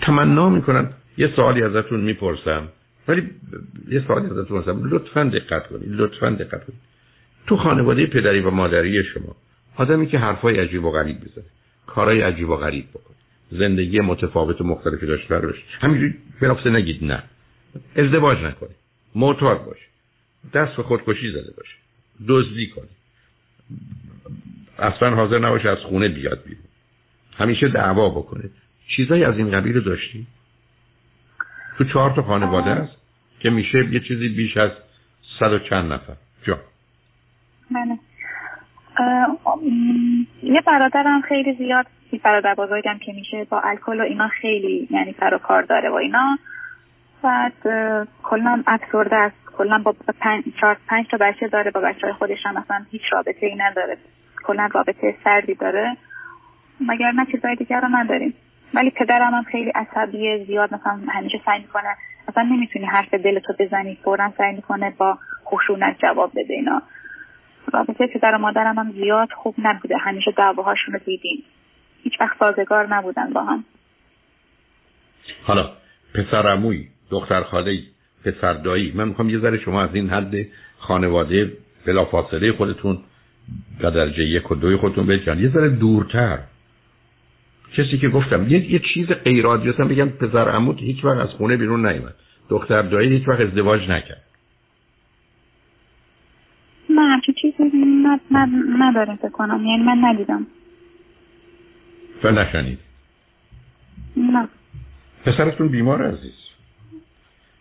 تمنا 0.00 0.48
می‌کنم 0.48 0.90
یه 1.16 1.28
سوالی 1.36 1.62
ازتون 1.62 2.00
می‌پرسم. 2.00 2.68
ولی 3.08 3.30
یه 3.88 4.04
سوالی 4.06 4.26
ازتون 4.26 4.60
هستم 4.60 4.80
لطفا 4.84 5.24
دقت 5.24 5.66
کنید 5.66 5.88
لطفا 5.88 6.30
دقت 6.30 6.64
کنید. 6.64 6.80
تو 7.46 7.56
خانواده 7.56 8.06
پدری 8.06 8.40
و 8.40 8.50
مادری 8.50 9.04
شما 9.04 9.36
آدمی 9.76 10.06
که 10.06 10.18
حرفای 10.18 10.60
عجیب 10.60 10.84
و 10.84 10.90
غریب 10.90 11.16
بزنه 11.20 11.44
کارهای 11.86 12.20
عجیب 12.20 12.48
و 12.48 12.56
غریب 12.56 12.90
بکنه 12.90 13.16
زندگی 13.50 14.00
متفاوت 14.00 14.60
و 14.60 14.64
مختلفی 14.64 15.06
داشته 15.06 15.38
باشه 15.38 15.62
همینجوری 15.80 16.14
بلافاصله 16.40 16.72
نگید 16.72 17.04
نه. 17.04 17.22
ازدواج 17.96 18.38
نکنید 18.38 18.76
معتاد 19.14 19.64
باشه. 19.64 19.86
دست 20.54 20.76
به 20.76 20.82
خودکشی 20.82 21.30
زده 21.32 21.52
باشه. 21.56 21.74
دزدی 22.28 22.66
کنید 22.66 22.98
اصلا 24.78 25.14
حاضر 25.14 25.38
نباشه 25.38 25.68
از 25.68 25.78
خونه 25.78 26.08
بیاد 26.08 26.42
بیرون. 26.44 26.64
همیشه 27.36 27.68
دعوا 27.68 28.08
بکنه. 28.08 28.50
چیزایی 28.96 29.24
از 29.24 29.38
این 29.38 29.50
قبیل 29.50 29.74
رو 29.74 29.80
داشتی؟ 29.80 30.26
تو 31.78 31.84
چهار 31.84 32.14
تا 32.16 32.22
خانواده 32.22 32.70
است؟ 32.70 32.97
که 33.40 33.50
میشه 33.50 33.78
یه 33.92 34.00
چیزی 34.00 34.28
بیش 34.28 34.56
از 34.56 34.70
صد 35.40 35.52
و 35.52 35.58
چند 35.58 35.92
نفر. 35.92 36.14
جا 36.42 36.58
بله. 37.70 37.98
یه 40.42 40.60
برادرم 40.60 41.20
خیلی 41.20 41.54
زیاد 41.54 41.86
برادر 42.24 42.54
بزرگم 42.54 42.98
که 42.98 43.12
میشه 43.12 43.44
با 43.44 43.60
الکل 43.60 44.00
و 44.00 44.02
اینا 44.02 44.28
خیلی 44.28 44.88
یعنی 44.90 45.14
سر 45.20 45.34
و 45.34 45.38
کار 45.38 45.62
داره 45.62 45.90
و 45.90 45.94
اینا. 45.94 46.38
بعد 47.22 47.52
کلا 48.22 48.62
افسرده 48.66 49.16
است. 49.16 49.36
کلا 49.56 49.78
با 49.78 49.94
پنج 50.20 50.44
چهار 50.60 50.76
پنج 50.88 51.06
تا 51.10 51.16
بچه 51.16 51.48
داره. 51.48 51.70
با 51.70 51.80
بچه 51.80 52.00
های 52.02 52.12
خودش 52.12 52.46
هم 52.46 52.58
مثلا 52.58 52.84
هیچ 52.90 53.02
رابطه 53.12 53.46
ای 53.46 53.54
نداره. 53.54 53.96
کلا 54.44 54.68
رابطه 54.72 55.16
سردی 55.24 55.54
داره. 55.54 55.96
مگر 56.80 57.10
نه 57.10 57.26
چیزای 57.32 57.56
دیگر 57.56 57.80
رو 57.80 57.88
نداریم. 57.88 58.34
ولی 58.74 58.90
پدرم 58.90 59.34
هم 59.34 59.42
خیلی 59.42 59.70
عصبی 59.70 60.44
زیاد 60.44 60.74
مثلا 60.74 61.00
همیشه 61.08 61.40
سعی 61.44 61.60
می‌کنه 61.60 61.96
مثلا 62.38 62.56
نمی‌تونی 62.56 62.84
حرف 62.84 63.14
دلتو 63.14 63.52
بزنی 63.58 63.98
فورا 64.04 64.32
سعی 64.38 64.54
می‌کنه 64.56 64.94
با 64.98 65.18
خشونت 65.46 65.96
جواب 66.02 66.30
بده 66.30 66.54
اینا. 66.54 66.82
رابطه 67.72 68.06
پدر 68.06 68.34
و 68.34 68.38
مادرم 68.38 68.78
هم 68.78 68.92
زیاد 68.92 69.28
خوب 69.32 69.54
نبوده. 69.58 69.96
همیشه 69.96 70.30
دعواهاشون 70.30 70.94
رو 70.94 71.00
دیدیم. 71.04 71.42
هیچ 72.02 72.20
وقت 72.20 72.38
سازگار 72.38 72.86
نبودن 72.86 73.32
با 73.32 73.44
هم. 73.44 73.64
حالا 75.42 75.70
پسر 76.14 76.48
عموی 76.48 76.88
دختر 77.10 77.42
خاله 77.42 77.78
پسر 78.24 78.52
دایی 78.52 78.92
من 78.94 79.08
می‌خوام 79.08 79.30
یه 79.30 79.38
ذره 79.38 79.58
شما 79.58 79.82
از 79.82 79.94
این 79.94 80.10
حد 80.10 80.34
خانواده 80.78 81.52
بلافاصله 81.86 82.52
خودتون 82.52 82.98
در 83.80 83.90
درجه 83.90 84.22
یک 84.22 84.50
و 84.50 84.54
دوی 84.54 84.76
خودتون 84.76 85.06
بگن 85.06 85.38
یه 85.38 85.48
ذره 85.48 85.68
دورتر. 85.68 86.38
کسی 87.76 87.98
که 87.98 88.08
گفتم 88.08 88.48
یه, 88.48 88.72
یه 88.72 88.78
چیز 88.94 89.06
غیر 89.06 89.46
هستم 89.46 89.88
بگم 89.88 90.08
پسر 90.08 90.48
عمود 90.48 90.80
هیچ 90.80 91.04
وقت 91.04 91.18
از 91.18 91.28
خونه 91.28 91.56
بیرون 91.56 91.86
نیومد. 91.86 92.14
دختر 92.48 92.82
دایی 92.82 93.08
هیچ 93.08 93.28
وقت 93.28 93.40
ازدواج 93.40 93.80
نکرد. 93.80 94.24
نه 96.90 97.00
همچین 97.00 97.34
چیزی 97.34 97.72
نداره 98.78 99.16
فکر 99.16 99.28
کنم. 99.28 99.66
یعنی 99.66 99.82
من 99.82 100.04
ندیدم. 100.04 100.46
و 102.24 102.30
نشنید 102.30 102.78
نه. 104.16 104.48
پسرتون 105.24 105.68
بیمار 105.68 106.06
عزیز. 106.06 106.34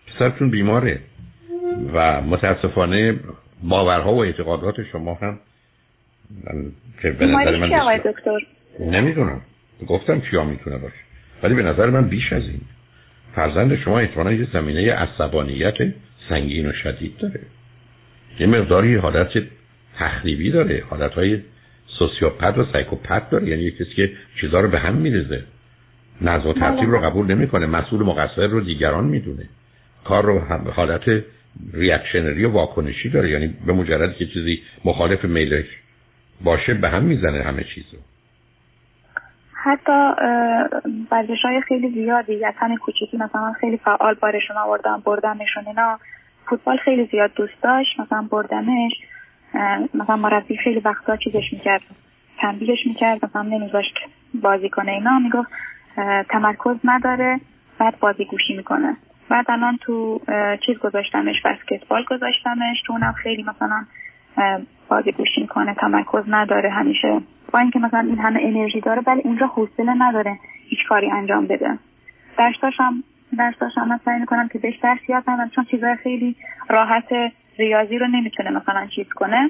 پسرتون 0.07 0.49
بیماره. 0.49 0.99
و 1.93 2.21
متاسفانه 2.21 3.19
باورها 3.63 4.13
و 4.13 4.23
اعتقادات 4.23 4.83
شما 4.83 5.13
هم 5.13 5.39
که 7.01 7.11
به 7.11 7.25
نظر 7.25 7.57
من 7.57 7.97
دکتر؟ 7.97 8.39
نمی‌دونم. 8.79 9.41
گفتم 9.87 10.19
کیا 10.19 10.43
می‌تونه 10.43 10.77
باشه. 10.77 10.95
ولی 11.43 11.55
به 11.55 11.63
نظر 11.63 11.89
من 11.89 12.07
بیش 12.07 12.33
از 12.33 12.43
این. 12.43 12.61
فرزند 13.35 13.75
شما 13.75 13.99
احتمالا 13.99 14.33
یه 14.33 14.47
زمینه 14.53 14.93
عصبانیت 14.93 15.77
سنگین 16.29 16.69
و 16.69 16.73
شدید 16.73 17.17
داره. 17.17 17.39
یه 18.39 18.47
مقداری 18.47 18.95
حالت 18.95 19.29
تخریبی 19.97 20.51
داره. 20.51 20.83
حالت 20.89 21.13
های 21.13 21.41
سوسیوپت 21.87 22.57
و 22.57 22.65
سایکوپت 22.73 23.29
داره. 23.29 23.47
یعنی 23.47 23.71
کسی 23.71 23.93
که 23.95 24.11
چیزها 24.41 24.59
رو 24.59 24.69
به 24.69 24.79
هم 24.79 24.95
میرزه 24.95 25.43
نظم 26.21 26.47
و 26.47 26.53
ترتیب 26.53 26.89
رو 26.89 26.99
قبول 26.99 27.25
نمی‌کنه. 27.35 27.65
مسئول 27.65 28.03
مقصر 28.03 28.47
رو 28.47 28.61
دیگران 28.61 29.05
می‌دونه. 29.05 29.49
کار 30.03 30.25
رو 30.25 30.39
حالت 30.71 31.23
ریاکشنری 31.73 32.45
و 32.45 32.51
واکنشی 32.51 33.09
داره. 33.09 33.29
یعنی 33.29 33.53
به 33.65 33.73
مجرد 33.73 34.15
که 34.15 34.25
چیزی 34.25 34.61
مخالف 34.85 35.25
میلش 35.25 35.65
باشه 36.43 36.73
به 36.73 36.89
هم 36.89 37.03
می‌زنه 37.03 37.43
همه 37.43 37.63
چیزو. 37.63 37.97
حتی 39.67 39.91
ورزش 41.11 41.45
های 41.45 41.61
خیلی 41.61 41.89
زیادی 41.89 42.43
همین 42.43 42.77
کوچیکی 42.77 43.17
مثلا 43.17 43.53
خیلی 43.53 43.77
فعال 43.77 44.13
بارشون 44.13 44.57
آوردم 44.57 45.01
بردمشون 45.05 45.67
اینا 45.67 45.99
فوتبال 46.45 46.77
خیلی 46.77 47.09
زیاد 47.11 47.33
دوست 47.35 47.61
داشت 47.63 47.99
مثلا 47.99 48.27
بردمش 48.31 48.91
مثلا 49.93 50.15
مربی 50.15 50.57
خیلی 50.57 50.79
وقتا 50.79 51.17
چیزش 51.17 51.53
می‌کرد 51.53 51.81
تنبیهش 52.37 52.79
می‌کرد 52.85 53.25
مثلا 53.25 53.41
نمیذاشت 53.41 53.93
بازی 54.33 54.69
کنه 54.69 54.91
اینا 54.91 55.19
می‌گفت 55.19 55.49
تمرکز 56.29 56.77
نداره 56.83 57.39
بعد 57.79 57.99
بازی 57.99 58.25
گوشی 58.25 58.53
می‌کنه. 58.57 58.97
بعد 59.29 59.45
الان 59.51 59.77
تو 59.81 60.21
چیز 60.65 60.77
گذاشتمش 60.77 61.41
بسکتبال 61.45 62.03
گذاشتمش 62.03 62.81
تو 62.85 62.93
اونم 62.93 63.13
خیلی 63.13 63.43
مثلا 63.43 63.85
بازی 64.87 65.11
گوشی 65.11 65.41
می‌کنه 65.41 65.73
تمرکز 65.73 66.23
نداره 66.27 66.69
همیشه 66.69 67.21
با 67.53 67.59
اینکه 67.59 67.79
مثلا 67.79 67.99
این 67.99 68.19
همه 68.19 68.39
انرژی 68.43 68.81
داره 68.81 69.01
ولی 69.07 69.21
اونجا 69.21 69.47
حوصله 69.47 69.93
نداره 69.93 70.39
هیچ 70.69 70.79
کاری 70.89 71.11
انجام 71.11 71.47
بده. 71.47 71.79
درستاشم 72.37 73.03
درستاشم 73.37 73.87
من 73.87 73.99
سعی 74.05 74.19
می‌کنم 74.19 74.47
که 74.47 74.59
بهش 74.59 74.75
درس 74.83 75.09
یاد 75.09 75.23
بدم 75.23 75.49
چون 75.55 75.65
چیزای 75.65 75.95
خیلی 75.95 76.35
راحت 76.69 77.07
ریاضی 77.57 77.97
رو 77.97 78.07
نمی‌تونه 78.07 78.49
مثلا 78.49 78.87
چیز 78.95 79.09
کنه. 79.09 79.49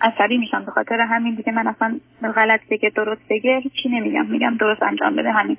عصبی 0.00 0.38
میشم 0.38 0.64
به 0.64 0.70
خاطر 0.70 1.00
همین 1.00 1.34
دیگه 1.34 1.52
من 1.52 1.66
اصلا 1.66 2.00
غلط 2.34 2.60
بگه 2.70 2.90
درست 2.90 3.22
بگه 3.30 3.58
هیچی 3.58 3.88
نمیگم. 3.88 4.26
میگم 4.26 4.56
درست 4.56 4.82
انجام 4.82 5.16
بده 5.16 5.32
همین. 5.32 5.56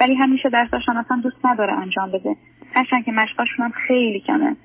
ولی 0.00 0.14
همیشه 0.14 0.48
درساشم 0.48 0.96
اصلا 0.96 1.20
دوست 1.22 1.46
نداره 1.46 1.72
انجام 1.72 2.10
بده. 2.10 2.36
هرچند 2.74 3.04
که 3.04 3.12
مشقاشون 3.12 3.64
هم 3.64 3.72
خیلی 3.86 4.20
کمه. 4.20 4.56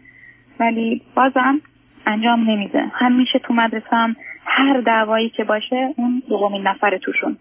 ولی 0.60 1.02
بازم 1.16 1.62
انجام 2.06 2.50
نمیده. 2.50 2.86
همیشه 2.94 3.40
تو 3.40 3.54
مدرسه 3.54 3.96
هم 3.96 4.16
هر 4.48 4.82
دعوایی 4.82 5.30
که 5.30 5.44
باشه 5.44 5.94
اون 5.98 6.24
دومین 6.30 6.68
نفر 6.68 6.98
توشون. 6.98 7.38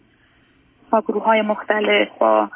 با 0.91 1.01
گروه 1.01 1.25
های 1.25 1.43
مختلف 1.43 2.09
با 2.19 2.49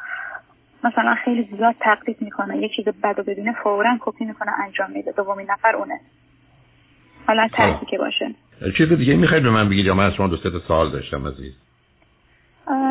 مثلا 0.83 1.15
خیلی 1.15 1.49
زیاد 1.57 1.75
تقلید 1.79 2.21
می‌کنه. 2.21 2.57
یه 2.57 2.69
چیز 2.75 2.85
بد 2.85 3.19
و 3.19 3.23
ببینه 3.23 3.55
فورا 3.63 3.97
کپی 3.99 4.25
می‌کنه 4.25 4.51
انجام 4.65 4.91
میده. 4.91 5.11
دومین 5.11 5.51
نفر 5.51 5.75
اونه. 5.75 5.99
حالا 7.27 7.47
ترسی 7.47 7.85
که 7.85 7.97
باشه. 7.97 8.35
چیز 8.77 8.89
دیگه 8.89 9.15
می‌خواید 9.15 9.43
به 9.43 9.49
من 9.49 9.69
بگید 9.69 9.85
یا 9.85 9.93
من 9.93 10.05
از 10.05 10.13
شما 10.13 10.27
دو 10.27 10.37
سه 10.37 10.49
سوال 10.67 10.91
داشتم 10.91 11.27
عزیز؟ 11.27 11.53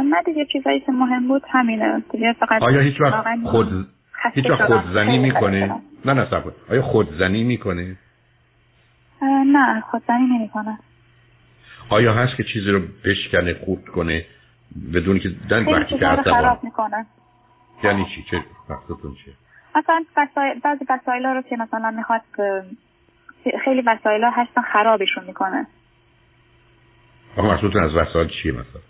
نه 0.04 0.22
دیگه 0.26 0.44
چیزایی 0.44 0.80
که 0.80 0.92
مهم 0.92 1.28
بود 1.28 1.42
همینه. 1.50 2.02
دیگه 2.12 2.32
فقط 2.32 2.62
آیا 2.62 2.80
هیچ 2.80 3.00
وقت 3.00 3.44
خود 3.44 3.86
هیچ 4.32 4.50
وقت 4.50 4.64
خودزنی 4.64 5.18
می‌کنه 5.18 5.80
نه 6.04 6.12
نه 6.12 6.26
سب 6.30 6.52
آیا 6.70 6.82
خودزنی 6.82 7.44
می‌کنه 7.44 7.96
نه 9.46 9.80
خودزنی 9.80 10.26
نمی‌کنه 10.26 10.78
آیا 11.90 12.14
هست 12.14 12.36
که 12.36 12.44
چیزی 12.44 12.70
رو 12.70 12.80
بشکنه 13.04 13.54
خورد 13.54 13.84
کنه 13.84 14.24
بدون 14.94 15.18
که 15.18 15.28
دن 15.50 15.64
وقتی 15.64 15.98
که 15.98 16.06
خراب 16.24 16.64
می‌کنه. 16.64 17.06
یعنی 17.84 18.06
چی؟ 18.14 18.24
چه 18.30 18.44
مقصودتون 18.70 19.14
چیه؟ 19.24 19.34
مثلا 19.74 20.04
بعضی 20.64 20.84
وسایل 20.88 21.26
رو 21.26 21.42
که 21.42 21.56
مثلا 21.56 21.90
می‌خواد 21.90 22.20
خیلی 23.64 23.82
وسایل 23.86 24.24
ها 24.24 24.30
هستن 24.30 24.62
خرابشون 24.62 25.24
می‌کنه. 25.24 25.66
آقا 27.36 27.54
مقصودتون 27.54 27.84
از 27.84 27.94
وسایل 27.94 28.28
چیه 28.28 28.52
مثلا؟ 28.52 28.80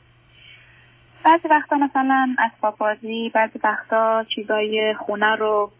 بعضی 1.24 1.48
وقتا 1.48 1.76
مثلا 1.76 2.34
اسباب 2.38 2.78
بازی 2.78 3.30
بعضی 3.34 3.58
وقتا 3.64 4.24
چیزای 4.34 4.94
خونه 4.94 5.36
رو. 5.36 5.70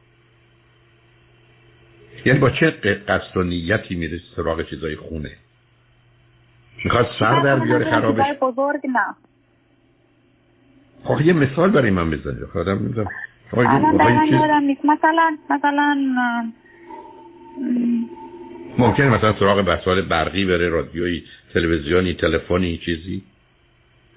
یعنی 2.25 2.39
با 2.39 2.51
چه 2.51 2.71
قصد 3.09 3.37
و 3.37 3.43
نیتی 3.43 3.95
میره 3.95 4.21
سراغ 4.37 4.69
چیزای 4.71 4.97
خونه؟ 4.97 5.31
می‌خواد 6.85 7.07
سر 7.19 7.41
در 7.41 7.59
بیاره 7.59 7.91
خرابش؟ 7.91 8.39
بزرگ 8.43 8.81
نه. 8.87 9.15
خب 11.05 11.21
یه 11.21 11.33
مثال 11.33 11.71
برای 11.71 11.91
من 11.91 12.11
بزنید. 12.11 12.45
خودم 12.53 12.79
می‌دونم 12.79 13.09
الان 13.53 14.27
یادم 14.27 14.63
نیست. 14.63 14.85
مثلا 14.85 15.37
مثلا 15.51 15.97
ممکنه 18.79 19.09
مثلا 19.09 19.33
سراغ 19.39 19.65
وسایل 19.67 20.09
برقی 20.09 20.45
بره 20.45 20.69
رادیویی 20.69 21.25
تلویزیونی 21.55 22.15
تلفنی 22.15 22.79
چیزی؟ 22.79 23.23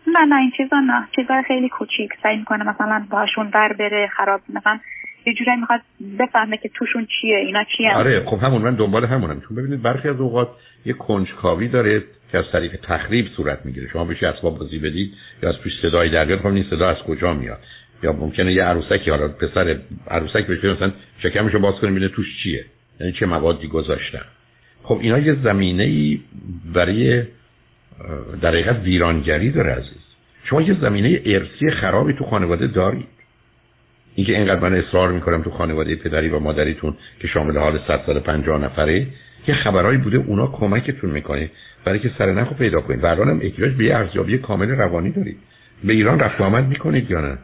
نه 0.08 0.26
نه 0.26 0.36
این 0.36 0.52
چیزا 0.58 0.80
نه. 0.80 1.08
چیزا 1.16 1.42
خیلی 1.48 1.70
کوچیک 1.70 2.12
سعی 2.24 2.38
می‌کنه 2.38 2.64
مثلا 2.70 3.06
باشون 3.10 3.50
بر 3.50 3.74
بره 3.74 4.08
خراب 4.18 4.42
مثلا 4.54 4.80
یه 5.26 5.34
جوری 5.34 5.56
می‌خواد 5.56 5.82
بفهمه 6.20 6.58
که 6.58 6.70
توشون 6.70 7.06
چیه 7.06 7.38
اینا 7.38 7.64
چیه 7.78 7.94
آره 7.96 8.26
خب 8.26 8.38
همون 8.38 8.62
من 8.62 8.76
دنبال 8.76 9.06
همونم. 9.06 9.42
چون 9.42 9.58
ببینید 9.58 9.82
برخی 9.82 10.10
از 10.10 10.20
اوقات 10.20 10.50
یه 10.86 10.94
کنجکاوی 10.94 11.68
داره. 11.68 12.04
که 12.34 12.40
از 12.40 12.46
طریق 12.52 12.80
تخریب 12.84 13.28
صورت 13.28 13.66
می‌گیره. 13.66 13.90
شما 13.90 14.06
بهش 14.06 14.24
اسباب 14.24 14.60
بازی 14.60 14.80
بدید 14.80 15.14
یا 15.44 15.50
از 15.50 15.56
پیش 15.64 15.74
صدای 15.82 16.10
در 16.10 16.26
بیاد 16.26 16.40
خب 16.40 16.48
این 16.48 16.66
صدا 16.70 16.90
از 16.90 16.98
کجا 16.98 17.34
میاد؟ 17.34 17.60
یا 18.04 18.14
ممکنه 18.14 18.54
یه 18.54 18.64
عروسکی 18.64 19.10
حالا 19.10 19.28
پسر 19.28 19.78
عروسک 20.08 20.48
بشه 20.48 20.74
مثلا 20.74 20.92
شکمشو 21.20 21.60
باز 21.60 21.76
کنه 21.76 21.92
ببینه 21.92 22.08
توش 22.08 22.26
چیه؟ 22.44 22.66
یعنی 23.00 23.14
چه 23.14 23.26
موادی 23.26 23.68
گذاشتن؟ 23.68 24.26
خب 24.84 25.00
اینا 25.02 25.20
یه 25.20 25.36
زمینه 25.44 25.84
ای 25.84 26.22
برای 26.74 27.24
در 28.42 28.50
حقیقت 28.50 28.80
ویرانگری 28.84 29.52
داره 29.52 29.72
عزیز. 29.72 30.04
شما 30.44 30.62
یه 30.62 30.78
زمینه 30.82 31.22
ارسی 31.26 31.72
خرابی 31.72 32.14
تو 32.14 32.26
خانواده 32.26 32.68
دارید. 32.68 33.08
اینکه 34.16 34.38
اینقدر 34.38 34.70
من 34.70 34.74
اصرار 34.76 35.12
می‌کنم 35.12 35.44
تو 35.44 35.50
خانواده 35.50 35.96
پدری 35.96 36.30
و 36.30 36.40
مادریتون 36.40 36.98
که 37.20 37.28
شامل 37.28 37.58
حال 37.58 37.80
100 37.88 38.04
سال 38.06 38.20
50 38.20 38.62
نفره 38.62 39.08
که 39.46 39.54
خبرهایی 39.54 39.98
بوده 39.98 40.18
اونا 40.18 40.48
کمکتون 40.48 41.10
می‌کنه 41.10 41.50
برای 41.86 42.00
که 42.00 42.12
سر 42.18 42.32
نخو 42.32 42.56
پیدا 42.56 42.82
کنید. 42.82 43.04
و 43.04 43.08
الان 43.08 43.40
احتیاج 43.42 43.74
به 43.74 43.86
یه 43.86 43.96
ارزیابی 43.96 44.38
کامل 44.38 44.70
روانی 44.70 45.12
دارید. 45.12 45.38
به 45.84 45.94
ایران 45.94 46.20
رفت 46.20 46.42
آمد 46.42 46.68
می‌کنید 46.68 47.12
یا 47.12 47.22
نه؟ 47.22 47.38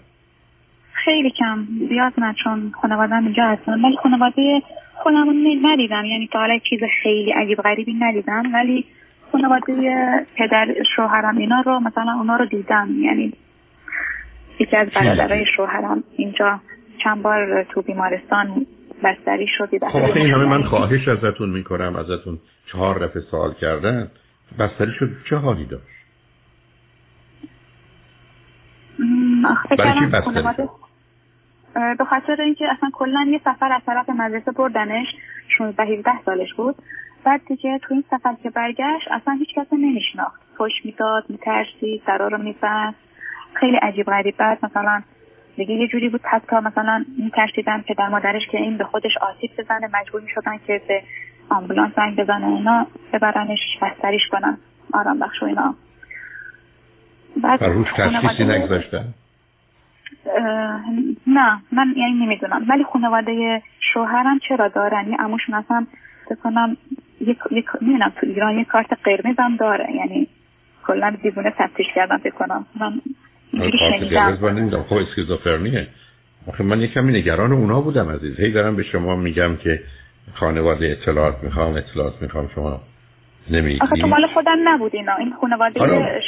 خیلی 0.93 1.31
کم. 1.31 1.67
زیاد 1.89 2.13
نه 2.17 2.35
چون 2.43 2.71
خانواده 2.81 3.15
اینجا 3.15 3.43
هستن. 3.43 3.85
ولی 3.85 3.97
خانواده 4.03 4.61
خودمون 4.93 5.59
ندیدم. 5.61 6.05
یعنی 6.05 6.29
تا 6.33 6.39
حالا 6.39 6.57
چیز 6.69 6.79
خیلی 7.03 7.31
عجیب 7.31 7.61
غریبی 7.61 7.93
ندیدم. 7.93 8.43
ولی 8.53 8.85
خانواده 9.31 9.73
پدر 10.35 10.67
شوهرم 10.95 11.37
اینا 11.37 11.61
رو 11.61 11.79
مثلا 11.79 12.11
اونا 12.11 12.35
رو 12.35 12.45
دیدم. 12.45 12.89
یعنی 12.99 13.33
یکی 14.59 14.77
از 14.77 14.87
برادرای 14.87 15.45
شوهرم 15.55 16.03
اینجا 16.15 16.59
چند 17.03 17.21
بار 17.21 17.63
تو 17.63 17.81
بیمارستان 17.81 18.65
بستری 19.03 19.47
شد 19.57 19.69
خب 19.91 20.17
این 20.17 20.33
همه 20.33 20.45
من 20.45 20.63
خواهش 20.63 21.07
ازتون 21.07 21.49
می‌کنم 21.49 21.95
ازتون 21.95 22.39
چهار 22.71 23.07
دفعه 23.07 23.21
سوال 23.21 23.53
کردن. 23.53 24.11
بستری 24.59 24.91
شد 24.99 25.09
چه 25.29 25.35
حالی 25.35 25.65
داشت؟ 25.65 25.83
برای 29.77 29.99
چی 29.99 30.05
بستری 30.05 30.67
به 31.97 32.05
خاطر 32.05 32.41
اینکه 32.41 32.65
اصلا 32.71 32.89
کلا 32.93 33.25
یه 33.27 33.41
سفر 33.45 33.73
از 33.73 33.81
طرف 33.85 34.09
مدرسه 34.09 34.51
بردنش 34.51 35.07
16 35.57 35.83
17 35.83 36.11
سالش 36.25 36.53
بود. 36.53 36.75
بعد 37.23 37.41
دیگه 37.47 37.79
تو 37.81 37.93
این 37.93 38.03
سفر 38.11 38.35
که 38.43 38.49
برگشت 38.49 39.07
اصلا 39.11 39.33
هیچ 39.33 39.55
کس 39.55 39.73
نمیشناخت. 39.73 40.41
خوش 40.57 40.71
می‌داد 40.85 41.25
میترسید 41.29 42.01
سرا 42.05 42.27
رو 42.27 42.37
می‌زد 42.37 42.95
خیلی 43.53 43.77
عجیب 43.77 44.05
غریب 44.05 44.37
بعد 44.37 44.65
مثلا 44.65 45.01
دیگه 45.59 45.75
یه 45.75 45.87
جوری 45.87 46.09
بود 46.09 46.21
حتی 46.23 46.55
مثلا 46.55 47.05
میترسیدن 47.17 47.81
که 47.87 47.93
در 47.93 48.07
مادرش 48.07 48.47
که 48.51 48.57
این 48.57 48.77
به 48.77 48.83
خودش 48.83 49.17
آسیب 49.21 49.51
بزنه 49.57 49.89
مجبور 49.93 50.21
می‌شدن 50.21 50.57
که 50.67 50.81
به 50.87 51.03
آمبولانس 51.49 51.91
زنگ 51.95 52.15
بزنه 52.15 52.47
اینا 52.47 52.87
ببرنش 53.13 53.59
بستریش 53.81 54.21
کنن 54.31 54.57
آرام 54.93 55.19
بخش 55.19 55.43
و 55.43 55.45
اینا. 55.45 55.75
بعد 57.43 57.63
روش 57.63 57.87
تشخیصی 57.97 58.43
نگذاشتن؟ 58.43 59.13
نه 61.27 61.61
من 61.71 61.93
یعنی 61.97 62.13
نمی‌دونم. 62.13 62.65
ولی 62.69 62.83
خانواده 62.83 63.61
شوهرم 63.93 64.39
چرا 64.49 64.67
دارن؟ 64.67 65.11
یه 65.11 65.21
اموشون 65.21 65.55
اصلا 65.55 65.87
کنم 66.43 66.77
یک 67.21 67.37
نمی‌دونم 67.81 68.09
تو 68.09 68.27
ایران 68.27 68.57
یه 68.57 68.65
کارت 68.65 68.93
قرمز 69.03 69.39
هم 69.39 69.55
داره. 69.55 69.95
یعنی 69.95 70.27
کلا 70.87 71.15
دیوونه 71.23 71.53
تفتیش 71.57 71.87
کردم 71.95 72.17
فکر 72.17 72.35
کنم. 72.35 72.65
من 72.79 73.01
نمی‌دونم. 73.53 74.83
خب 74.83 74.95
اسکیزوفرنیه. 74.95 75.87
آخه 76.47 76.63
من 76.63 76.81
یکم 76.81 77.09
نگران 77.09 77.51
اونا 77.51 77.81
بودم 77.81 78.09
عزیز. 78.09 78.39
هی 78.39 78.51
دارم 78.51 78.75
به 78.75 78.83
شما 78.83 79.15
میگم 79.15 79.55
که 79.55 79.83
خانواده 80.33 80.97
اطلاعات 81.01 81.43
می‌خوام 81.43 81.73
اطلاعات 81.73 82.21
می‌خوام. 82.21 82.49
شما 82.55 82.81
نمیگی 83.49 83.79
آخه 83.81 83.95
تو 83.95 84.07
مال 84.07 84.27
خودم 84.33 84.57
نبود 84.63 84.95
اینا. 84.95 85.15
این 85.15 85.33
خانواده 85.41 85.79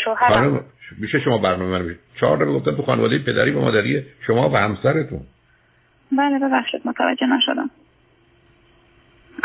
شوهرم. 0.03 0.65
میشه 0.97 1.19
شما 1.19 1.37
برنامه 1.37 1.79
من 1.79 1.95
چهار 2.19 2.37
دفعه 2.37 2.53
گفتم 2.53 2.75
تو 2.75 2.83
خانواده 2.83 3.19
پدری 3.19 3.51
و 3.51 3.61
مادری 3.61 4.03
شما 4.27 4.49
و 4.49 4.57
همسرتون. 4.57 5.21
بله 6.17 6.39
ببخشید 6.39 6.81
متوجه 6.85 7.27
نشدم. 7.27 7.69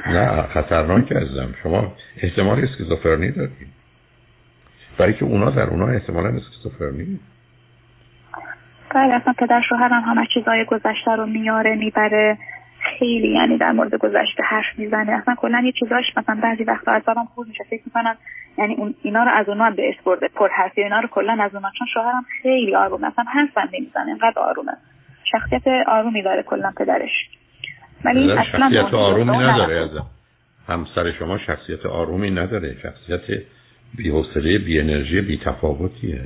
نه 0.06 0.42
خطرناک 0.42 1.12
ازم 1.12 1.54
شما 1.62 1.92
احتمال 2.22 2.64
اسکیزوفرنی 2.64 3.30
دارید. 3.30 3.68
برای 4.98 5.14
که 5.14 5.24
اونا 5.24 5.50
در 5.50 5.66
اونا 5.66 5.88
احتمالا 5.88 6.28
اسکیزوفرنی. 6.28 7.18
بله 8.94 9.14
اصلا 9.14 9.32
پدر 9.38 9.60
شوهرم 9.68 10.02
همه 10.02 10.26
چیزای 10.34 10.64
گذشته 10.64 11.16
رو 11.16 11.26
میاره 11.26 11.74
می‌بره. 11.74 12.38
خیلی 12.98 13.28
یعنی 13.28 13.58
در 13.58 13.72
مورد 13.72 13.94
گذشته 13.94 14.42
حرف 14.42 14.78
می‌زنه. 14.78 15.12
اصلا 15.12 15.34
کلا 15.34 15.62
یه 15.64 15.72
چیزاش 15.72 16.04
مثلا 16.16 16.40
بعضی 16.42 16.64
وقتا 16.64 16.92
از 16.92 17.02
بابام 17.06 17.28
خود 17.34 17.48
میشه 17.48 17.64
فکر 17.70 17.82
می‌کنم 17.86 18.16
یعنی 18.58 18.74
اون 18.74 18.94
اینا 19.02 19.22
رو 19.22 19.30
از 19.30 19.48
اونها 19.48 19.70
به 19.70 19.94
برده 20.04 20.28
پر 20.28 20.48
حرفی 20.48 20.82
اینا 20.82 21.00
رو 21.00 21.08
کلا 21.08 21.36
از 21.40 21.54
اونها 21.54 21.70
چون 21.78 21.86
شوهرم 21.94 22.24
خیلی 22.42 22.74
آرومه 22.76 23.06
اصلا 23.06 23.24
حرف 23.24 23.58
نمی‌زنه 23.74 24.10
انقدر 24.10 24.38
آرومه. 24.38 24.72
شخصیت 25.32 25.62
آرومی 25.88 26.22
داره 26.22 26.42
کلا 26.42 26.72
پدرش. 26.76 27.28
ولی 28.04 28.32
اصلا 28.32 28.44
شخصیت 28.44 28.94
آرومی 28.94 29.36
نداره 29.36 29.84
از 29.84 29.90
همسر 30.68 31.12
شما 31.12 31.38
شخصیت 31.38 31.86
آرومی 31.86 32.30
نداره. 32.30 32.76
شخصیت 32.82 33.42
بی 33.96 34.10
حوصله 34.10 34.58
بی 34.58 34.80
انرژی 34.80 35.20
بی 35.20 35.40
تفاوتیه 35.44 36.20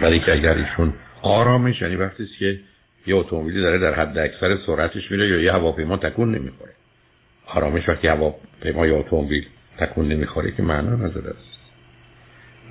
ولی 0.00 0.20
که 0.20 0.32
اگر 0.32 0.54
ایشون 0.54 0.92
آرامش 1.22 1.82
یعنی 1.82 1.96
وقتی 1.96 2.26
که 2.38 2.60
یه 3.06 3.16
اتومبیلی 3.16 3.60
داره 3.60 3.78
در 3.78 3.94
حد 3.94 4.18
اکثر 4.18 4.58
سرعتش 4.66 5.10
میره 5.10 5.28
یا 5.28 5.40
یه 5.40 5.52
هواپیما 5.52 5.96
تکون 5.96 6.34
نمی‌خوره. 6.34 6.72
آرامش 7.46 7.88
وقتی 7.88 8.08
هواپیما 8.08 8.86
یا 8.86 8.96
اتومبیل 8.96 9.46
تکون 9.78 10.08
نمی‌خوره 10.08 10.52
که 10.52 10.62
معنا 10.62 10.94
نداره. 10.94 11.30
است 11.30 11.58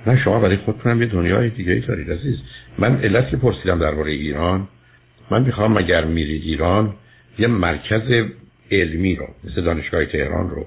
نه 0.06 0.24
شما 0.24 0.40
برای 0.40 0.56
خودتونم 0.56 1.02
یه 1.02 1.08
دنیای 1.08 1.50
دیگه 1.50 1.72
ای 1.72 1.80
دارید 1.80 2.12
عزیز. 2.12 2.38
من 2.78 3.00
علت 3.00 3.30
که 3.30 3.36
پرسیدم 3.36 3.78
درباره 3.78 4.10
ایران 4.10 4.68
من 5.30 5.42
می‌خوام 5.42 5.76
اگر 5.76 6.04
میرید 6.04 6.42
ایران 6.42 6.94
یه 7.38 7.46
مرکز 7.46 8.26
علمی 8.70 9.16
رو 9.16 9.26
مثل 9.44 9.64
دانشگاه 9.64 10.04
تهران 10.04 10.50
رو 10.50 10.66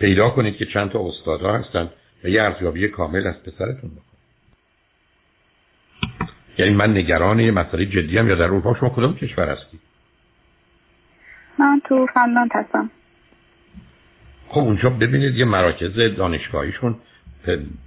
پیدا 0.00 0.30
کنید 0.30 0.56
که 0.56 0.66
چند 0.66 0.90
تا 0.90 1.08
استادا 1.08 1.52
هستن 1.52 1.90
و 2.24 2.28
یه 2.28 2.42
ارزیابی 2.42 2.88
کامل 2.88 3.26
از 3.26 3.42
پسرتون 3.42 3.90
بکنید. 3.90 4.13
یعنی 6.58 6.74
من 6.74 6.90
نگران 6.90 7.40
یه 7.40 7.50
مسئله 7.50 7.86
جدی 7.86 8.18
هم 8.18 8.28
یا 8.28 8.34
در 8.34 8.42
اروپا 8.42 8.74
شما 8.74 8.88
کدوم 8.88 9.14
کشور 9.14 9.48
هستی 9.48 9.78
من 11.58 11.80
تو 11.84 12.06
فنلاند 12.14 12.50
هستم. 12.54 12.90
خب 14.48 14.60
اونجا 14.60 14.90
ببینید 14.90 15.34
یه 15.34 15.44
مراکز 15.44 15.94
دانشگاهیشون 16.16 16.96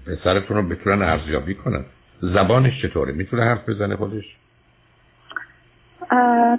پسرتون 0.06 0.58
رو 0.58 0.64
بتونن 0.64 1.02
ارزیابی 1.02 1.54
کنن. 1.54 1.86
زبانش 2.22 2.82
چطوره؟ 2.82 3.14
می‌تونه 3.14 3.44
حرف 3.44 3.70
بزنه 3.70 3.96
خودش؟ 3.96 4.36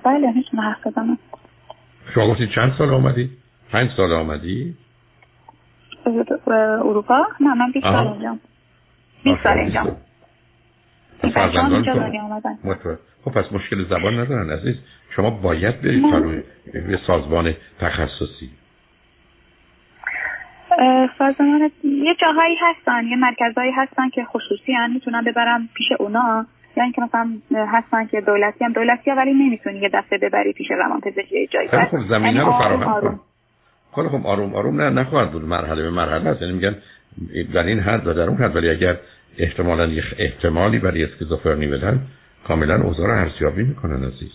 بله 0.04 0.32
می‌تونه 0.36 0.62
حرف 0.62 0.86
بزنه. 0.86 1.18
شما 2.14 2.30
گفتید 2.30 2.50
چند 2.50 2.74
سال 2.78 2.94
آمدی؟ 2.94 3.30
پنج 3.72 3.90
سال 3.96 4.12
آمدی؟ 4.12 4.76
اروپا؟ 6.46 7.26
نه 7.40 7.54
من 7.54 7.72
بیست 7.72 7.86
سال 7.86 8.06
اینجا 8.06 8.38
بیست 9.24 9.42
سال 9.42 9.58
اینجا 9.58 9.96
فرزندان 11.38 11.84
خب 13.24 13.30
پس 13.30 13.52
مشکل 13.52 13.84
زبان 13.84 14.20
ندارن 14.20 14.50
عزیز. 14.50 14.76
شما 15.16 15.30
باید 15.30 15.82
برید 15.82 16.02
تا 16.10 16.18
روی 16.18 16.98
سازمان 17.06 17.54
تخصصی. 17.80 18.50
سازمان 21.18 21.70
یه 21.84 22.14
جاهایی 22.20 22.56
هستن 22.60 23.06
یه 23.06 23.16
مرکزهایی 23.16 23.72
هستن 23.72 24.08
که 24.08 24.24
خصوصی 24.24 24.72
هن 24.72 24.92
می‌تونن 24.92 25.24
ببرم 25.24 25.68
پیش 25.74 25.86
اونا. 25.98 26.46
یا 26.76 26.84
اینکه 26.84 27.02
مثلا 27.02 27.28
هستن 27.66 28.06
که 28.06 28.20
دولتی 28.20 28.64
هم. 28.64 28.72
دولتی 28.72 29.10
ولی 29.10 29.32
نمی‌تونی 29.32 29.78
یه 29.78 29.90
دفعه 29.94 30.18
ببری 30.18 30.52
پیش 30.52 30.70
روان 30.70 31.00
پزشکی 31.00 31.46
جایی. 31.46 31.68
خب 31.68 31.98
زمینه 32.08 32.26
یعنی 32.26 32.38
رو 32.38 32.52
فراهم 32.52 33.00
کن. 33.00 33.20
خب 33.92 34.26
آروم 34.26 34.54
آروم 34.54 34.80
نه 34.80 34.90
نخواهد 34.90 35.32
بود 35.32 35.44
مرحله 35.44 35.82
به 35.82 35.90
مرحله. 35.90 36.30
هست 36.30 36.42
یعنی 36.42 36.54
میگن 36.54 36.76
در 37.54 37.62
این 37.62 37.80
حد 37.80 38.06
و 38.06 38.12
در 38.12 38.22
اون 38.22 38.36
حد. 38.36 38.56
ولی 38.56 38.70
اگر 38.70 38.96
احتمالا 39.38 39.86
یه 39.86 40.04
احتمالی 40.18 40.78
برای 40.78 41.04
اسکیزوفرنی 41.04 41.66
بدن 41.66 42.06
کاملا 42.44 42.82
اوضاع 42.82 43.06
رو 43.06 43.18
ارزیابی 43.18 43.62
می‌کنن 43.62 44.04
عزیز. 44.04 44.32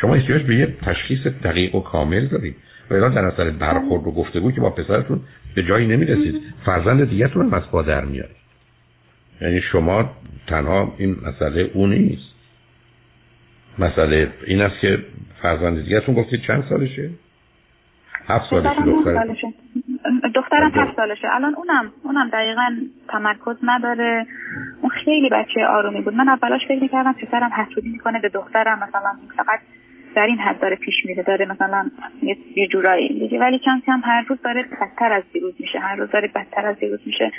شما 0.00 0.14
احتیاج 0.14 0.42
به 0.42 0.56
یه 0.56 0.76
تشخیص 0.82 1.26
دقیق 1.26 1.74
و 1.74 1.80
کامل 1.80 2.26
دارید 2.26 2.56
و 2.90 2.94
الان 2.94 3.14
در 3.14 3.24
اثر 3.24 3.50
برخورد 3.50 4.06
و 4.06 4.10
گفتگو 4.10 4.52
که 4.52 4.60
با 4.60 4.70
پسرتون 4.70 5.20
به 5.54 5.62
جایی 5.62 5.86
نمی‌رسید 5.86 6.42
فرزند 6.64 7.10
دیگهتون 7.10 7.46
هم 7.46 7.54
از 7.54 7.62
با 7.70 7.82
در 7.82 8.04
میارید 8.04 8.36
یعنی 9.40 9.60
شما 9.60 10.10
تنها 10.46 10.94
این 10.98 11.16
مسئله 11.22 11.70
او 11.74 11.86
نیست. 11.86 12.28
مسئله 13.78 14.32
این 14.46 14.60
است 14.60 14.80
که 14.80 14.98
فرزند 15.42 15.82
دیگهتون 15.84 16.14
گفتید 16.14 16.42
چند 16.42 16.64
سالشه؟ 16.68 17.10
هفت 18.28 18.50
سالشه 18.50 18.68
دختر 20.34 20.34
دخترم. 20.34 20.70
هفت 20.74 20.96
سالشه. 20.96 21.28
الان 21.34 21.54
اونم 21.54 21.92
اونم 22.02 22.28
دقیقا 22.28 22.76
تمرکز 23.08 23.56
نداره. 23.62 24.26
اون 24.82 24.90
خیلی 24.90 25.28
بچه 25.28 25.66
آرومی 25.66 26.00
بود. 26.00 26.14
من 26.14 26.28
اولاش 26.28 26.66
فکر 26.68 26.80
می‌کردم 26.80 27.12
پسرم 27.12 27.50
حسودی 27.52 27.88
می‌کنه 27.88 28.20
به 28.20 28.28
دخترم 28.28 28.78
مثلا 28.78 29.10
فقط 29.36 29.60
در 30.14 30.26
این 30.26 30.38
حد 30.38 30.60
داره 30.60 30.76
پیش 30.76 30.94
میره 31.04 31.22
داره 31.22 31.46
مثلا 31.46 31.90
یه 32.56 32.66
جورایی 32.66 33.08
دیگه 33.08 33.38
ولی 33.38 33.58
کم 33.58 33.80
کم 33.86 34.00
هر 34.04 34.24
روز 34.28 34.38
داره 34.42 34.62
بدتر 34.62 35.12
از 35.12 35.22
دیروز 35.32 35.54
میشه. 35.60 35.78
هر 35.78 35.96
روز 35.96 36.10
داره 36.10 36.30
بدتر 36.34 36.66
از 36.66 36.78
دیروز 36.78 37.00
میشه. 37.06 37.32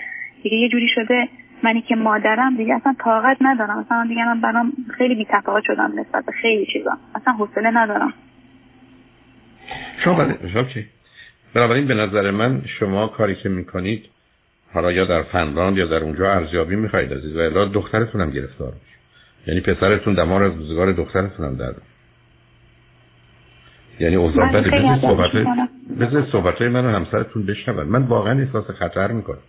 دیگه 0.44 0.58
یه 0.58 0.70
جوری 0.70 0.88
شده 0.96 1.28
منی 1.64 1.82
که 1.82 1.96
مادرم 1.96 2.56
دیگه 2.56 2.76
اصلا 2.76 2.96
طاقت 3.00 3.38
ندارم. 3.42 3.80
مثلا 3.80 4.06
دیگه 4.08 4.26
من 4.26 4.42
برام 4.42 4.74
خیلی 4.98 5.16
بی‌تفاوت 5.16 5.64
شدم 5.64 5.92
نسبت 6.00 6.26
به 6.26 6.32
خیلی 6.32 6.66
چیزا. 6.66 6.98
اصلا 7.16 7.34
حوصله 7.34 7.72
ندارم. 7.72 8.14
شما 10.04 10.14
بله. 10.14 10.38
بنابراین 11.54 11.88
به 11.88 11.94
نظر 11.94 12.32
من 12.32 12.62
شما 12.80 13.08
کاری 13.08 13.36
که 13.36 13.50
می‌کنید 13.50 14.06
حالا 14.74 14.92
یا 14.92 15.06
در 15.06 15.22
فنلاند 15.22 15.78
یا 15.78 15.86
در 15.86 16.04
اونجا 16.04 16.32
ارزیابی 16.32 16.76
می‌خواید 16.76 17.14
عزیز 17.14 17.36
و 17.36 17.40
الا 17.40 17.66
دخترتون 17.66 18.22
هم 18.22 18.30
گرفتار 18.30 18.68
میشه. 18.68 18.98
یعنی 19.48 19.62
پسرتون 19.62 20.14
دمار 20.14 20.44
از 20.44 20.56
روزگار 20.56 20.92
دخترتون 20.92 21.46
هم 21.46 21.56
در 21.56 21.74
یعنی 24.00 24.16
اوضاع 24.16 24.52
بده 24.52 24.70
بذار 24.70 25.00
صحبت 25.02 25.32
بذار 26.00 26.28
صحبت 26.32 26.56
های 26.56 26.70
من 26.70 26.86
و 26.86 26.90
همسرتون 26.90 27.46
بشنون. 27.46 27.88
من 27.88 28.04
واقعا 28.04 28.40
احساس 28.40 28.72
خطر 28.72 29.12
می‌کنم. 29.12 29.42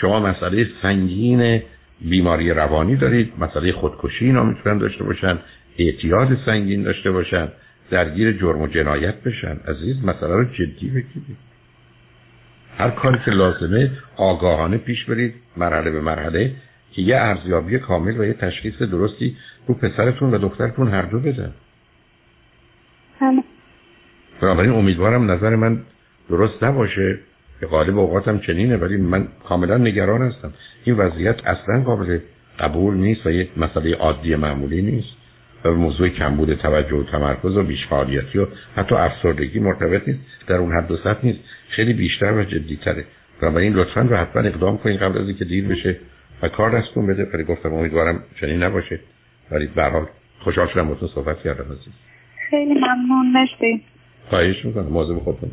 شما 0.00 0.20
مسئله 0.20 0.68
سنگین 0.82 1.62
بیماری 2.00 2.50
روانی 2.50 2.96
دارید 2.96 3.32
مسئله 3.38 3.72
خودکشی 3.72 4.24
اینا 4.24 4.44
می‌تونن 4.44 4.78
داشته 4.78 5.04
باشن 5.04 5.38
اعتیاد 5.78 6.38
سنگین 6.46 6.82
داشته 6.82 7.10
باشن. 7.10 7.48
درگیر 7.92 8.32
جرم 8.32 8.60
و 8.60 8.66
جنایت 8.66 9.14
بشن. 9.14 9.56
عزیز 9.68 10.04
مسئله 10.04 10.34
رو 10.34 10.44
جدی 10.44 10.88
بگیرید. 10.88 11.36
هر 12.78 12.90
کاری 12.90 13.18
که 13.24 13.30
لازمه 13.30 13.90
آگاهانه 14.16 14.76
پیش 14.76 15.04
برید 15.04 15.34
مرحله 15.56 15.90
به 15.90 16.00
مرحله 16.00 16.52
که 16.92 17.02
یه 17.02 17.16
ارزیابی 17.16 17.78
کامل 17.78 18.20
و 18.20 18.24
یه 18.24 18.32
تشخیص 18.32 18.82
درستی 18.82 19.36
رو 19.66 19.74
پسرتون 19.74 20.34
و 20.34 20.38
دخترتون 20.38 20.88
هر 20.88 21.02
دو 21.02 21.20
بدن. 21.20 21.52
بله. 23.20 23.44
بنابراین 24.40 24.72
امیدوارم 24.72 25.30
نظر 25.30 25.56
من 25.56 25.80
درست 26.28 26.64
نباشه. 26.64 27.18
که 27.60 27.66
غالب 27.66 27.98
اوقاتم 27.98 28.38
چنینه 28.38 28.76
ولی 28.76 28.96
من 28.96 29.28
کاملا 29.48 29.76
نگران 29.78 30.22
هستم. 30.22 30.52
این 30.84 30.96
وضعیت 30.96 31.46
اصلا 31.46 31.82
قابل 31.82 32.18
قبول 32.58 32.94
نیست 32.94 33.26
و 33.26 33.30
یک 33.30 33.58
مسئله 33.58 33.96
عادی 33.96 34.34
معمولی 34.34 34.82
نیست. 34.82 35.21
و 35.64 35.74
موضوع 35.74 36.08
کمبود 36.08 36.54
توجه 36.54 36.96
و 36.96 37.02
تمرکز 37.02 37.56
و 37.56 37.62
بیشفعالیتی 37.62 38.38
و 38.38 38.46
حتی 38.76 38.94
افسردگی 38.94 39.60
مرتبط 39.60 40.08
نیست. 40.08 40.20
در 40.46 40.56
اون 40.56 40.72
حد 40.72 40.90
و 40.90 40.96
سطح 40.96 41.26
نیست. 41.26 41.38
خیلی 41.68 41.92
بیشتر 41.92 42.32
و 42.32 42.44
جدیتره. 42.44 43.04
این 43.42 43.72
لطفا 43.72 44.08
و 44.10 44.16
حتما 44.16 44.42
اقدام 44.42 44.78
کنید 44.78 45.00
قبل 45.00 45.18
از 45.18 45.28
اینکه 45.28 45.44
دیر 45.44 45.68
بشه 45.68 45.96
و 46.42 46.48
کار 46.48 46.80
دستون 46.80 47.06
بده. 47.06 47.28
ولی 47.34 47.44
گفتم 47.44 47.74
امیدوارم 47.74 48.24
چنین 48.40 48.62
نباشه. 48.62 49.00
ولی 49.50 49.66
به 49.66 49.84
حال 49.84 50.06
خوشحال 50.40 50.68
شدم 50.68 50.88
با 50.88 51.08
صحبت 51.14 51.42
کردم 51.42 51.64
خیلی 52.50 52.74
ممنون. 52.74 53.32
مرسی. 53.32 53.82
خواهش 54.28 54.64
می‌کنم. 54.64 54.86
مواظب 54.86 55.18
خودتون 55.18 55.50